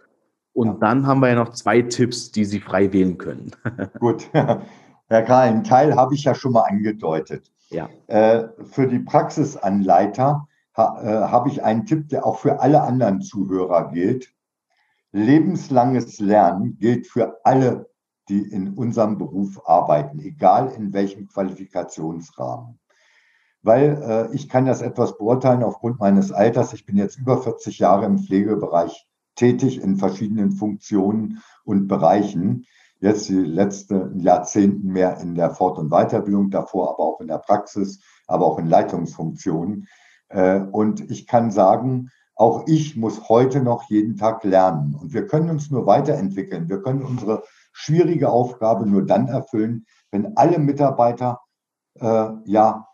und 0.53 0.67
ja. 0.67 0.73
dann 0.79 1.05
haben 1.05 1.19
wir 1.19 1.29
ja 1.29 1.35
noch 1.35 1.49
zwei 1.53 1.83
Tipps, 1.83 2.31
die 2.31 2.45
Sie 2.45 2.59
frei 2.59 2.91
wählen 2.91 3.17
können. 3.17 3.51
Gut, 3.99 4.27
Herr 4.33 5.21
Karl, 5.21 5.49
einen 5.49 5.63
Teil 5.63 5.95
habe 5.95 6.15
ich 6.15 6.23
ja 6.23 6.33
schon 6.33 6.53
mal 6.53 6.63
angedeutet. 6.63 7.51
Ja. 7.69 7.89
Äh, 8.07 8.47
für 8.63 8.87
die 8.87 8.99
Praxisanleiter 8.99 10.47
ha, 10.75 11.01
äh, 11.01 11.27
habe 11.29 11.49
ich 11.49 11.63
einen 11.63 11.85
Tipp, 11.85 12.09
der 12.09 12.25
auch 12.25 12.39
für 12.39 12.59
alle 12.59 12.81
anderen 12.81 13.21
Zuhörer 13.21 13.91
gilt. 13.91 14.33
Lebenslanges 15.11 16.19
Lernen 16.19 16.77
gilt 16.77 17.07
für 17.07 17.39
alle 17.45 17.87
die 18.29 18.41
in 18.41 18.73
unserem 18.73 19.17
Beruf 19.17 19.67
arbeiten, 19.67 20.19
egal 20.19 20.71
in 20.75 20.93
welchem 20.93 21.27
Qualifikationsrahmen. 21.27 22.79
Weil 23.61 24.01
äh, 24.31 24.35
ich 24.35 24.49
kann 24.49 24.65
das 24.65 24.81
etwas 24.81 25.17
beurteilen 25.17 25.63
aufgrund 25.63 25.99
meines 25.99 26.31
Alters. 26.31 26.73
Ich 26.73 26.85
bin 26.85 26.97
jetzt 26.97 27.17
über 27.17 27.41
40 27.41 27.79
Jahre 27.79 28.05
im 28.05 28.19
Pflegebereich 28.19 29.07
tätig 29.35 29.81
in 29.81 29.97
verschiedenen 29.97 30.51
Funktionen 30.51 31.41
und 31.63 31.87
Bereichen. 31.87 32.65
Jetzt 32.99 33.27
die 33.27 33.33
letzten 33.33 34.19
Jahrzehnten 34.19 34.87
mehr 34.91 35.19
in 35.19 35.35
der 35.35 35.51
Fort- 35.51 35.77
und 35.77 35.89
Weiterbildung, 35.89 36.49
davor 36.49 36.91
aber 36.91 37.03
auch 37.03 37.19
in 37.19 37.27
der 37.27 37.39
Praxis, 37.39 38.01
aber 38.27 38.45
auch 38.45 38.57
in 38.57 38.67
Leitungsfunktionen. 38.67 39.87
Äh, 40.29 40.59
und 40.59 41.09
ich 41.11 41.27
kann 41.27 41.51
sagen, 41.51 42.09
auch 42.35 42.67
ich 42.67 42.97
muss 42.97 43.29
heute 43.29 43.61
noch 43.61 43.89
jeden 43.89 44.17
Tag 44.17 44.43
lernen. 44.43 44.95
Und 44.95 45.13
wir 45.13 45.25
können 45.25 45.49
uns 45.49 45.71
nur 45.71 45.85
weiterentwickeln. 45.85 46.69
Wir 46.69 46.81
können 46.81 47.03
unsere 47.03 47.43
schwierige 47.71 48.29
Aufgabe 48.29 48.85
nur 48.85 49.05
dann 49.05 49.27
erfüllen, 49.27 49.85
wenn 50.11 50.35
alle 50.35 50.59
Mitarbeiter 50.59 51.39
äh, 51.99 52.29
ja 52.45 52.87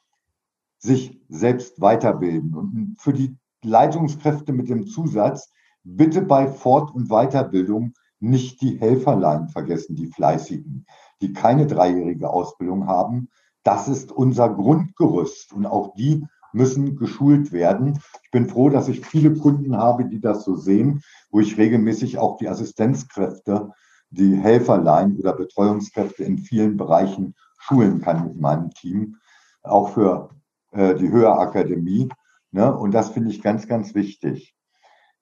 sich 0.77 1.21
selbst 1.29 1.81
weiterbilden. 1.81 2.55
Und 2.55 2.95
für 2.99 3.13
die 3.13 3.37
Leitungskräfte 3.63 4.53
mit 4.53 4.69
dem 4.69 4.87
Zusatz, 4.87 5.51
bitte 5.83 6.21
bei 6.21 6.47
Fort- 6.47 6.93
und 6.93 7.09
Weiterbildung 7.09 7.93
nicht 8.19 8.61
die 8.61 8.79
Helferlein 8.79 9.49
vergessen, 9.49 9.95
die 9.95 10.07
Fleißigen, 10.07 10.85
die 11.21 11.33
keine 11.33 11.65
dreijährige 11.65 12.29
Ausbildung 12.29 12.87
haben. 12.87 13.29
Das 13.63 13.87
ist 13.87 14.11
unser 14.11 14.49
Grundgerüst 14.49 15.53
und 15.53 15.65
auch 15.65 15.93
die 15.95 16.25
müssen 16.53 16.95
geschult 16.97 17.51
werden. 17.51 17.99
Ich 18.23 18.31
bin 18.31 18.47
froh, 18.47 18.69
dass 18.69 18.87
ich 18.87 19.05
viele 19.05 19.33
Kunden 19.35 19.77
habe, 19.77 20.05
die 20.05 20.19
das 20.19 20.43
so 20.43 20.55
sehen, 20.55 21.01
wo 21.29 21.39
ich 21.39 21.57
regelmäßig 21.57 22.17
auch 22.17 22.37
die 22.37 22.49
Assistenzkräfte 22.49 23.71
die 24.11 24.35
Helferlein 24.35 25.17
oder 25.17 25.33
Betreuungskräfte 25.33 26.23
in 26.23 26.37
vielen 26.37 26.77
Bereichen 26.77 27.35
schulen 27.57 28.01
kann 28.01 28.27
mit 28.27 28.39
meinem 28.39 28.69
Team. 28.71 29.17
auch 29.63 29.89
für 29.89 30.29
äh, 30.71 30.95
die 30.95 31.11
Höherakademie. 31.11 32.09
Ne? 32.49 32.75
Und 32.75 32.91
das 32.91 33.11
finde 33.11 33.29
ich 33.29 33.43
ganz, 33.43 33.67
ganz 33.67 33.93
wichtig. 33.93 34.55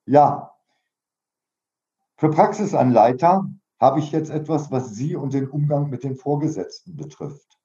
Ja, 0.06 0.54
für 2.16 2.30
Praxisanleiter 2.30 3.50
habe 3.80 4.00
ich 4.00 4.14
jetzt 4.14 4.30
etwas, 4.30 4.72
was 4.72 4.96
Sie 4.96 5.18
und 5.18 5.34
den 5.34 5.50
Umgang 5.50 5.90
mit 5.90 6.04
den 6.04 6.16
Vorgesetzten 6.16 6.96
betrifft. 6.96 7.60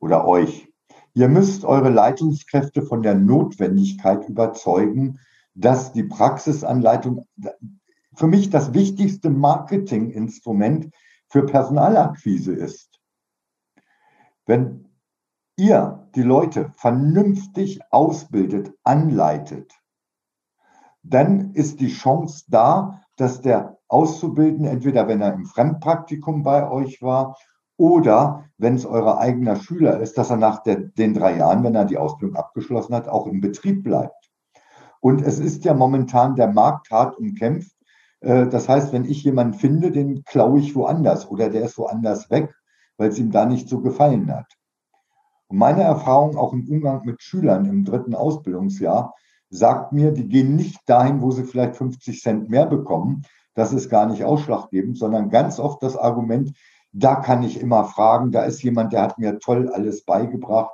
Oder 0.00 0.26
euch. 0.26 0.68
Ihr 1.18 1.28
müsst 1.28 1.64
eure 1.64 1.90
Leitungskräfte 1.90 2.82
von 2.82 3.02
der 3.02 3.16
Notwendigkeit 3.16 4.28
überzeugen, 4.28 5.18
dass 5.52 5.92
die 5.92 6.04
Praxisanleitung 6.04 7.26
für 8.14 8.28
mich 8.28 8.50
das 8.50 8.72
wichtigste 8.72 9.28
Marketinginstrument 9.28 10.94
für 11.26 11.44
Personalakquise 11.44 12.52
ist. 12.52 13.00
Wenn 14.46 14.90
ihr 15.56 16.08
die 16.14 16.22
Leute 16.22 16.70
vernünftig 16.76 17.80
ausbildet, 17.90 18.72
anleitet, 18.84 19.74
dann 21.02 21.52
ist 21.54 21.80
die 21.80 21.92
Chance 21.92 22.44
da, 22.46 23.02
dass 23.16 23.40
der 23.40 23.80
Auszubildende, 23.88 24.68
entweder 24.68 25.08
wenn 25.08 25.20
er 25.20 25.34
im 25.34 25.46
Fremdpraktikum 25.46 26.44
bei 26.44 26.70
euch 26.70 27.02
war 27.02 27.36
oder 27.78 28.44
wenn 28.58 28.74
es 28.74 28.84
euer 28.84 29.18
eigener 29.18 29.56
Schüler 29.56 30.00
ist, 30.00 30.18
dass 30.18 30.30
er 30.30 30.36
nach 30.36 30.62
der, 30.62 30.76
den 30.76 31.14
drei 31.14 31.36
Jahren, 31.38 31.62
wenn 31.62 31.76
er 31.76 31.84
die 31.84 31.96
Ausbildung 31.96 32.36
abgeschlossen 32.36 32.94
hat, 32.94 33.08
auch 33.08 33.26
im 33.26 33.40
Betrieb 33.40 33.84
bleibt. 33.84 34.30
Und 35.00 35.22
es 35.22 35.38
ist 35.38 35.64
ja 35.64 35.74
momentan 35.74 36.34
der 36.34 36.48
Markt 36.48 36.90
hart 36.90 37.16
umkämpft. 37.16 37.72
Äh, 38.20 38.48
das 38.48 38.68
heißt, 38.68 38.92
wenn 38.92 39.04
ich 39.04 39.22
jemanden 39.22 39.54
finde, 39.54 39.92
den 39.92 40.24
klaue 40.24 40.58
ich 40.58 40.74
woanders 40.74 41.30
oder 41.30 41.48
der 41.48 41.62
ist 41.62 41.78
woanders 41.78 42.28
weg, 42.30 42.52
weil 42.96 43.10
es 43.10 43.18
ihm 43.18 43.30
da 43.30 43.46
nicht 43.46 43.68
so 43.68 43.80
gefallen 43.80 44.30
hat. 44.34 44.52
Und 45.46 45.58
meine 45.58 45.82
Erfahrung 45.82 46.36
auch 46.36 46.52
im 46.52 46.68
Umgang 46.68 47.04
mit 47.04 47.22
Schülern 47.22 47.64
im 47.64 47.84
dritten 47.84 48.14
Ausbildungsjahr 48.14 49.14
sagt 49.50 49.92
mir, 49.92 50.10
die 50.10 50.28
gehen 50.28 50.56
nicht 50.56 50.80
dahin, 50.86 51.22
wo 51.22 51.30
sie 51.30 51.44
vielleicht 51.44 51.76
50 51.76 52.20
Cent 52.20 52.50
mehr 52.50 52.66
bekommen. 52.66 53.22
Das 53.54 53.72
ist 53.72 53.88
gar 53.88 54.06
nicht 54.06 54.24
ausschlaggebend, 54.24 54.98
sondern 54.98 55.30
ganz 55.30 55.58
oft 55.60 55.82
das 55.82 55.96
Argument, 55.96 56.52
da 56.92 57.16
kann 57.16 57.42
ich 57.42 57.60
immer 57.60 57.84
fragen, 57.84 58.32
da 58.32 58.44
ist 58.44 58.62
jemand, 58.62 58.92
der 58.92 59.02
hat 59.02 59.18
mir 59.18 59.38
toll 59.38 59.68
alles 59.68 60.04
beigebracht, 60.04 60.72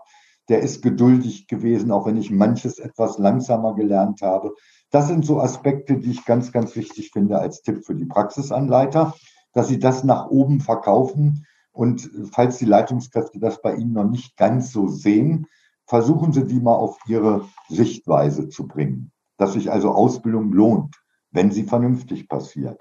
der 0.49 0.61
ist 0.61 0.83
geduldig 0.83 1.47
gewesen, 1.49 1.91
auch 1.91 2.07
wenn 2.07 2.17
ich 2.17 2.31
manches 2.31 2.79
etwas 2.79 3.19
langsamer 3.19 3.75
gelernt 3.75 4.23
habe. 4.23 4.55
Das 4.91 5.09
sind 5.09 5.25
so 5.25 5.41
Aspekte, 5.41 5.99
die 5.99 6.11
ich 6.11 6.25
ganz, 6.25 6.53
ganz 6.53 6.77
wichtig 6.77 7.11
finde 7.13 7.39
als 7.39 7.63
Tipp 7.63 7.85
für 7.85 7.95
die 7.95 8.05
Praxisanleiter, 8.05 9.15
dass 9.53 9.69
sie 9.69 9.79
das 9.79 10.05
nach 10.05 10.29
oben 10.29 10.61
verkaufen. 10.61 11.47
Und 11.73 12.11
falls 12.31 12.59
die 12.59 12.67
Leitungskräfte 12.67 13.41
das 13.41 13.61
bei 13.61 13.75
Ihnen 13.75 13.93
noch 13.93 14.09
nicht 14.09 14.37
ganz 14.37 14.71
so 14.71 14.87
sehen, 14.87 15.47
versuchen 15.87 16.33
Sie 16.33 16.47
die 16.47 16.61
mal 16.61 16.75
auf 16.75 16.99
Ihre 17.07 17.49
Sichtweise 17.69 18.49
zu 18.49 18.69
bringen, 18.69 19.11
dass 19.39 19.55
sich 19.55 19.73
also 19.73 19.91
Ausbildung 19.91 20.53
lohnt, 20.53 20.95
wenn 21.33 21.51
sie 21.51 21.65
vernünftig 21.65 22.29
passiert. 22.29 22.81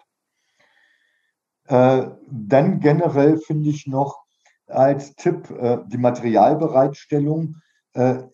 Äh, 1.73 2.11
dann 2.29 2.79
generell 2.81 3.37
finde 3.37 3.71
ich 3.71 3.87
noch 3.87 4.19
als 4.67 5.15
Tipp 5.15 5.49
äh, 5.49 5.79
die 5.87 5.97
Materialbereitstellung. 5.97 7.55
Äh, 7.93 8.25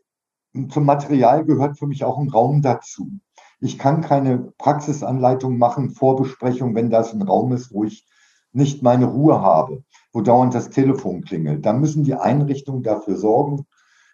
zum 0.67 0.84
Material 0.84 1.45
gehört 1.45 1.80
für 1.80 1.88
mich 1.88 2.04
auch 2.04 2.17
ein 2.17 2.30
Raum 2.30 2.62
dazu. 2.62 3.08
Ich 3.62 3.80
kann 3.80 4.02
keine 4.02 4.52
Praxisanleitung 4.58 5.58
machen, 5.58 5.91
Vorbesprechung, 5.91 6.75
wenn 6.75 6.89
das 6.89 7.13
ein 7.13 7.21
Raum 7.21 7.54
ist, 7.54 7.73
wo 7.73 7.86
ich 7.86 8.06
nicht 8.52 8.84
meine 8.84 9.06
Ruhe 9.06 9.41
habe, 9.41 9.84
wo 10.12 10.19
dauernd 10.19 10.54
das 10.54 10.69
Telefon 10.69 11.21
klingelt. 11.21 11.65
Da 11.65 11.71
müssen 11.71 12.04
die 12.04 12.15
Einrichtungen 12.15 12.84
dafür 12.84 13.15
sorgen, 13.15 13.67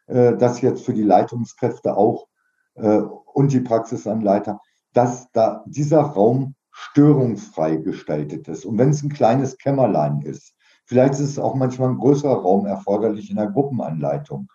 dass 0.08 0.62
jetzt 0.62 0.84
für 0.84 0.94
die 0.94 1.04
Leitungskräfte 1.04 1.96
auch 1.96 2.28
und 2.76 3.54
die 3.54 3.62
Praxisanleiter, 3.62 4.60
dass 4.94 5.32
da 5.32 5.64
dieser 5.68 6.02
Raum 6.02 6.56
störungsfrei 6.78 7.78
gestaltet 7.78 8.50
ist. 8.50 8.66
Und 8.66 8.78
wenn 8.78 8.90
es 8.90 9.02
ein 9.02 9.10
kleines 9.10 9.58
Kämmerlein 9.58 10.22
ist, 10.22 10.56
vielleicht 10.86 11.14
ist 11.14 11.22
es 11.22 11.40
auch 11.40 11.56
manchmal 11.56 11.90
ein 11.90 11.98
größerer 11.98 12.42
Raum 12.42 12.66
erforderlich 12.66 13.30
in 13.30 13.38
der 13.38 13.50
Gruppenanleitung. 13.50 14.50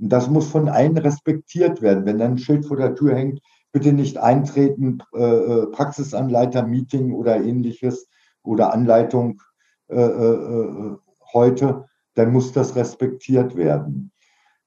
Und 0.00 0.08
das 0.08 0.28
muss 0.28 0.48
von 0.48 0.68
allen 0.68 0.98
respektiert 0.98 1.80
werden. 1.80 2.06
Wenn 2.06 2.18
dann 2.18 2.32
ein 2.32 2.38
Schild 2.38 2.66
vor 2.66 2.76
der 2.76 2.96
Tür 2.96 3.14
hängt, 3.14 3.40
bitte 3.70 3.92
nicht 3.92 4.18
eintreten, 4.18 4.98
äh, 5.14 5.22
äh 5.22 5.66
Praxisanleiter-Meeting 5.68 7.12
oder 7.12 7.36
ähnliches 7.36 8.08
oder 8.42 8.72
Anleitung 8.72 9.40
äh, 9.88 10.00
äh, 10.00 10.96
heute, 11.32 11.86
dann 12.14 12.32
muss 12.32 12.50
das 12.50 12.74
respektiert 12.74 13.54
werden 13.54 14.10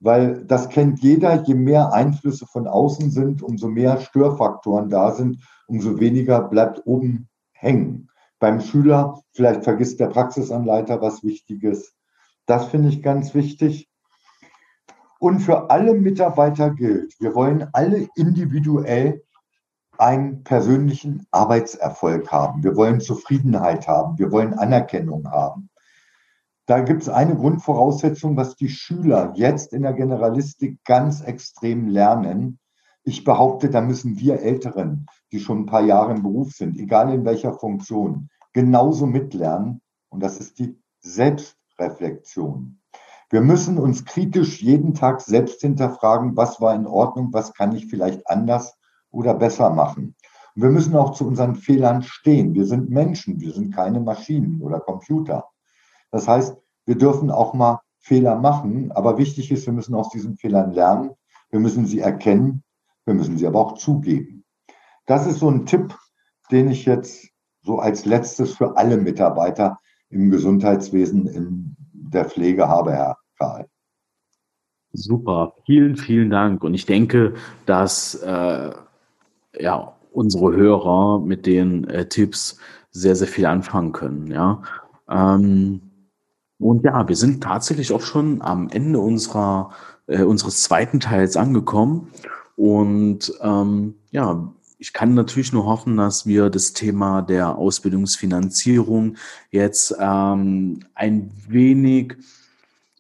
weil 0.04 0.44
das 0.44 0.68
kennt 0.68 1.00
jeder, 1.00 1.44
je 1.44 1.56
mehr 1.56 1.94
Einflüsse 1.94 2.46
von 2.46 2.68
außen 2.68 3.10
sind, 3.10 3.42
umso 3.42 3.70
mehr 3.70 4.02
Störfaktoren 4.02 4.89
da 4.89 5.12
sind, 5.12 5.38
umso 5.67 5.99
weniger 5.99 6.41
bleibt 6.41 6.82
oben 6.86 7.30
hängen. 7.52 8.10
Beim 8.39 8.60
Schüler, 8.60 9.21
vielleicht 9.32 9.63
vergisst 9.63 9.99
der 9.99 10.08
Praxisanleiter 10.08 11.02
was 11.02 11.23
Wichtiges. 11.23 11.95
Das 12.45 12.65
finde 12.67 12.89
ich 12.89 13.02
ganz 13.02 13.34
wichtig. 13.34 13.89
Und 15.19 15.39
für 15.39 15.69
alle 15.69 15.93
Mitarbeiter 15.93 16.71
gilt, 16.71 17.13
wir 17.21 17.34
wollen 17.34 17.69
alle 17.71 18.10
individuell 18.15 19.23
einen 19.97 20.43
persönlichen 20.43 21.26
Arbeitserfolg 21.32 22.32
haben. 22.32 22.63
Wir 22.63 22.76
wollen 22.76 22.99
Zufriedenheit 22.99 23.88
haben. 23.88 24.17
Wir 24.19 24.32
wollen 24.32 24.54
Anerkennung 24.54 25.30
haben. 25.30 25.69
Da 26.65 26.80
gibt 26.80 27.04
es 27.04 27.10
eine 27.10 27.36
Grundvoraussetzung, 27.36 28.38
was 28.38 28.56
die 28.56 28.69
Schüler 28.69 29.34
jetzt 29.36 29.73
in 29.73 29.84
der 29.84 29.93
Generalistik 29.93 30.84
ganz 30.86 31.21
extrem 31.21 31.88
lernen. 31.88 32.60
Ich 33.04 33.23
behaupte, 33.26 33.69
da 33.69 33.82
müssen 33.82 34.17
wir 34.17 34.41
Älteren, 34.41 35.08
die 35.34 35.39
schon 35.39 35.62
ein 35.62 35.65
paar 35.65 35.84
Jahre 35.84 36.13
im 36.13 36.22
Beruf 36.22 36.52
sind, 36.52 36.78
egal 36.78 37.12
in 37.12 37.26
welcher 37.26 37.54
Funktion, 37.54 38.30
genauso 38.54 39.08
mitlernen. 39.08 39.82
Und 40.10 40.22
das 40.22 40.38
ist 40.38 40.60
die 40.60 40.80
Selbstreflexion. 41.02 42.80
Wir 43.32 43.41
müssen 43.41 43.80
uns 43.80 44.06
kritisch 44.06 44.62
jeden 44.62 44.93
Tag 44.93 45.22
selbst 45.22 45.62
hinterfragen, 45.62 46.38
was 46.38 46.62
war 46.62 46.76
in 46.76 46.86
Ordnung, 46.86 47.34
was 47.34 47.54
kann 47.56 47.76
ich 47.76 47.88
vielleicht 47.88 48.30
anders 48.30 48.78
oder 49.10 49.34
besser 49.34 49.72
machen. 49.72 50.15
Und 50.56 50.62
wir 50.62 50.69
müssen 50.69 50.96
auch 50.96 51.13
zu 51.13 51.26
unseren 51.26 51.56
Fehlern 51.56 52.04
stehen. 52.04 52.54
Wir 52.54 52.67
sind 52.67 52.91
Menschen, 52.91 53.41
wir 53.41 53.54
sind 53.54 53.74
keine 53.74 54.00
Maschinen 54.00 54.62
oder 54.62 54.80
Computer. 54.80 55.50
Das 56.12 56.28
heißt, 56.28 56.56
wir 56.86 56.96
dürfen 56.96 57.32
auch 57.32 57.56
mal 57.56 57.80
Fehler 57.98 58.36
machen, 58.36 58.91
aber 58.91 59.17
wichtig 59.17 59.50
ist, 59.52 59.65
wir 59.65 59.74
müssen 59.74 59.96
aus 59.96 60.10
diesen 60.10 60.38
Fehlern 60.38 60.74
lernen. 60.74 61.12
Wir 61.50 61.60
müssen 61.60 61.88
sie 61.88 62.02
erkennen, 62.02 62.63
wir 63.06 63.15
müssen 63.15 63.38
sie 63.39 63.48
aber 63.48 63.60
auch 63.60 63.74
zugeben. 63.76 64.43
Das 65.06 65.28
ist 65.28 65.39
so 65.39 65.50
ein 65.50 65.66
Tipp, 65.66 65.94
den 66.52 66.70
ich 66.70 66.86
jetzt 66.86 67.28
so 67.63 67.80
als 67.80 68.06
letztes 68.06 68.56
für 68.56 68.78
alle 68.78 68.98
Mitarbeiter 68.98 69.80
im 70.10 70.30
Gesundheitswesen 70.30 71.28
in 71.28 71.76
der 71.92 72.26
Pflege 72.26 72.68
habe, 72.68 72.92
Herr 72.94 73.18
Karl. 73.38 73.68
Super, 74.92 75.56
vielen, 75.66 75.98
vielen 75.98 76.30
Dank. 76.30 76.63
Und 76.63 76.76
ich 76.76 76.86
denke, 76.86 77.34
dass 77.66 78.16
äh, 78.16 78.72
ja, 79.60 79.96
unsere 80.12 80.56
Hörer 80.56 81.20
mit 81.20 81.46
den 81.46 81.88
äh, 81.89 82.08
Tipps 82.08 82.58
sehr, 82.92 83.16
sehr 83.16 83.28
viel 83.28 83.48
anfangen 83.48 83.92
können. 83.92 84.28
Ja. 84.28 84.62
Ähm, 85.10 85.82
und 86.60 86.84
ja, 86.84 87.08
wir 87.08 87.16
sind 87.16 87.44
tatsächlich 87.44 87.92
auch 87.92 88.02
schon 88.02 88.42
am 88.42 88.70
Ende 88.70 89.00
unserer, 89.00 89.72
äh, 90.06 90.22
unseres 90.22 90.62
zweiten 90.62 91.00
Teils 91.00 91.36
angekommen. 91.36 92.10
Und 92.56 93.34
ähm, 93.42 93.96
ja, 94.12 94.54
ich 94.84 94.91
kann 94.91 95.13
natürlich 95.13 95.54
nur 95.54 95.63
hoffen, 95.63 95.96
dass 95.96 96.26
wir 96.26 96.50
das 96.50 96.74
Thema 96.74 97.22
der 97.22 97.58
Ausbildungsfinanzierung 97.58 99.15
jetzt 99.50 99.96
ähm, 99.98 100.82
ein 100.93 101.32
wenig 101.48 102.17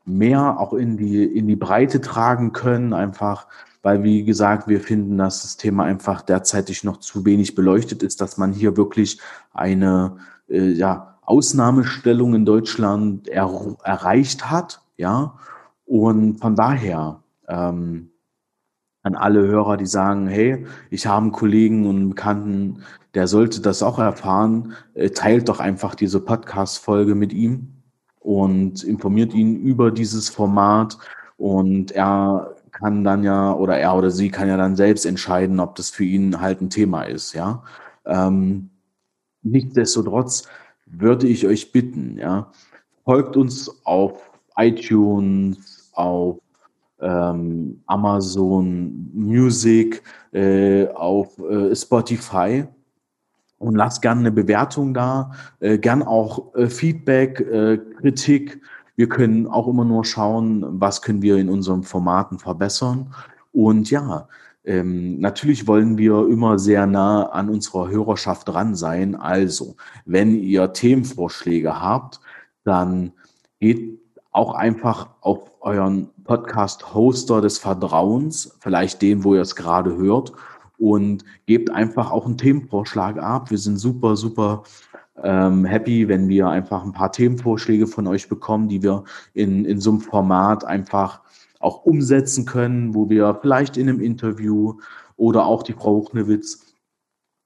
mehr 0.05 0.61
auch 0.61 0.71
in 0.71 0.95
die, 0.95 1.25
in 1.25 1.45
die 1.45 1.57
Breite 1.57 1.99
tragen 1.99 2.53
können, 2.53 2.93
einfach 2.93 3.47
weil, 3.81 4.01
wie 4.01 4.23
gesagt, 4.23 4.69
wir 4.69 4.79
finden, 4.79 5.17
dass 5.17 5.41
das 5.41 5.57
Thema 5.57 5.83
einfach 5.83 6.21
derzeitig 6.21 6.85
noch 6.85 7.01
zu 7.01 7.25
wenig 7.25 7.53
beleuchtet 7.53 8.01
ist, 8.01 8.21
dass 8.21 8.37
man 8.37 8.53
hier 8.53 8.77
wirklich 8.77 9.19
eine, 9.53 10.19
äh, 10.47 10.69
ja, 10.69 11.17
Ausnahmestellung 11.23 12.33
in 12.33 12.45
Deutschland 12.45 13.27
er, 13.27 13.75
erreicht 13.83 14.49
hat, 14.49 14.81
ja. 14.95 15.37
Und 15.85 16.39
von 16.39 16.55
daher 16.55 17.19
ähm, 17.49 18.12
an 19.03 19.15
alle 19.15 19.45
Hörer, 19.45 19.77
die 19.77 19.85
sagen, 19.85 20.27
hey, 20.27 20.65
ich 20.89 21.05
habe 21.05 21.23
einen 21.23 21.31
Kollegen 21.31 21.85
und 21.85 21.97
einen 21.97 22.09
Bekannten, 22.09 22.83
der 23.13 23.27
sollte 23.27 23.61
das 23.61 23.83
auch 23.83 23.99
erfahren, 23.99 24.73
äh, 24.95 25.09
teilt 25.09 25.49
doch 25.49 25.59
einfach 25.59 25.93
diese 25.93 26.19
Podcast-Folge 26.21 27.13
mit 27.13 27.33
ihm 27.33 27.67
und 28.19 28.83
informiert 28.83 29.33
ihn 29.33 29.57
über 29.61 29.91
dieses 29.91 30.29
Format 30.29 30.97
und 31.37 31.91
er 31.91 32.55
kann 32.71 33.03
dann 33.03 33.23
ja 33.23 33.53
oder 33.53 33.77
er 33.77 33.95
oder 33.95 34.09
sie 34.09 34.29
kann 34.29 34.47
ja 34.47 34.57
dann 34.57 34.75
selbst 34.75 35.05
entscheiden, 35.05 35.59
ob 35.59 35.75
das 35.75 35.89
für 35.89 36.05
ihn 36.05 36.41
halt 36.41 36.61
ein 36.61 36.69
Thema 36.69 37.03
ist, 37.03 37.33
ja. 37.33 37.63
Ähm, 38.05 38.69
nichtsdestotrotz 39.43 40.47
würde 40.85 41.27
ich 41.27 41.45
euch 41.45 41.71
bitten, 41.71 42.17
ja, 42.17 42.51
folgt 43.03 43.37
uns 43.37 43.85
auf 43.85 44.31
iTunes, 44.55 45.91
auf 45.93 46.39
ähm, 47.03 47.81
Amazon 47.85 49.11
Music, 49.13 50.01
äh, 50.31 50.87
auf 50.87 51.37
äh, 51.39 51.75
Spotify 51.75 52.65
und 53.63 53.75
lasst 53.75 54.01
gerne 54.01 54.21
eine 54.21 54.31
Bewertung 54.31 54.93
da, 54.93 55.31
äh, 55.59 55.77
gern 55.77 56.03
auch 56.03 56.53
äh, 56.55 56.67
Feedback, 56.67 57.39
äh, 57.39 57.77
Kritik. 57.99 58.61
Wir 58.95 59.09
können 59.09 59.47
auch 59.47 59.67
immer 59.67 59.85
nur 59.85 60.05
schauen, 60.05 60.65
was 60.79 61.01
können 61.01 61.21
wir 61.21 61.37
in 61.37 61.49
unseren 61.49 61.83
Formaten 61.83 62.39
verbessern. 62.39 63.13
Und 63.51 63.89
ja, 63.89 64.27
ähm, 64.65 65.19
natürlich 65.19 65.67
wollen 65.67 65.97
wir 65.97 66.27
immer 66.29 66.59
sehr 66.59 66.85
nah 66.85 67.23
an 67.27 67.49
unserer 67.49 67.89
Hörerschaft 67.89 68.47
dran 68.47 68.75
sein. 68.75 69.15
Also, 69.15 69.75
wenn 70.05 70.35
ihr 70.35 70.73
Themenvorschläge 70.73 71.81
habt, 71.81 72.21
dann 72.63 73.13
geht 73.59 73.99
auch 74.33 74.53
einfach 74.53 75.09
auf 75.21 75.51
euren 75.61 76.09
Podcast-Hoster 76.23 77.41
des 77.41 77.59
Vertrauens, 77.59 78.57
vielleicht 78.59 79.01
den, 79.01 79.23
wo 79.23 79.35
ihr 79.35 79.41
es 79.41 79.55
gerade 79.55 79.95
hört, 79.95 80.33
und 80.77 81.23
gebt 81.45 81.69
einfach 81.69 82.11
auch 82.11 82.25
einen 82.25 82.37
Themenvorschlag 82.37 83.17
ab. 83.17 83.51
Wir 83.51 83.57
sind 83.57 83.77
super, 83.77 84.17
super 84.17 84.63
ähm, 85.21 85.65
happy, 85.65 86.07
wenn 86.07 86.27
wir 86.27 86.49
einfach 86.49 86.83
ein 86.83 86.91
paar 86.91 87.11
Themenvorschläge 87.11 87.87
von 87.87 88.07
euch 88.07 88.27
bekommen, 88.27 88.67
die 88.67 88.81
wir 88.81 89.03
in, 89.33 89.65
in 89.65 89.79
so 89.79 89.91
einem 89.91 90.01
Format 90.01 90.65
einfach 90.65 91.21
auch 91.59 91.85
umsetzen 91.85 92.45
können, 92.45 92.93
wo 92.95 93.09
wir 93.09 93.37
vielleicht 93.41 93.77
in 93.77 93.87
einem 93.87 94.01
Interview 94.01 94.79
oder 95.15 95.45
auch 95.45 95.63
die 95.63 95.73
Frau 95.73 95.95
Huchnewitz 95.95 96.73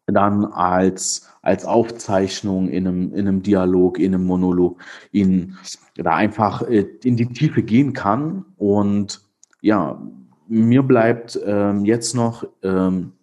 dann 0.07 0.45
als, 0.45 1.29
als 1.47 1.63
Aufzeichnung 1.63 2.67
in 2.67 2.85
einem, 2.85 3.13
in 3.13 3.25
einem 3.25 3.41
Dialog, 3.41 3.99
in 3.99 4.13
einem 4.13 4.25
Monolog, 4.25 4.81
in, 5.13 5.55
da 5.95 6.13
einfach 6.13 6.61
äh, 6.63 6.85
in 7.05 7.15
die 7.15 7.27
Tiefe 7.27 7.63
gehen 7.63 7.93
kann. 7.93 8.43
Und 8.57 9.21
ja, 9.61 9.97
mir 10.49 10.83
bleibt 10.83 11.39
ähm, 11.45 11.85
jetzt 11.85 12.15
noch 12.15 12.45
ähm, 12.63 13.13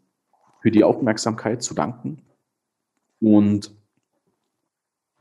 für 0.62 0.70
die 0.70 0.84
Aufmerksamkeit 0.84 1.62
zu 1.62 1.74
danken. 1.74 2.22
Und 3.20 3.74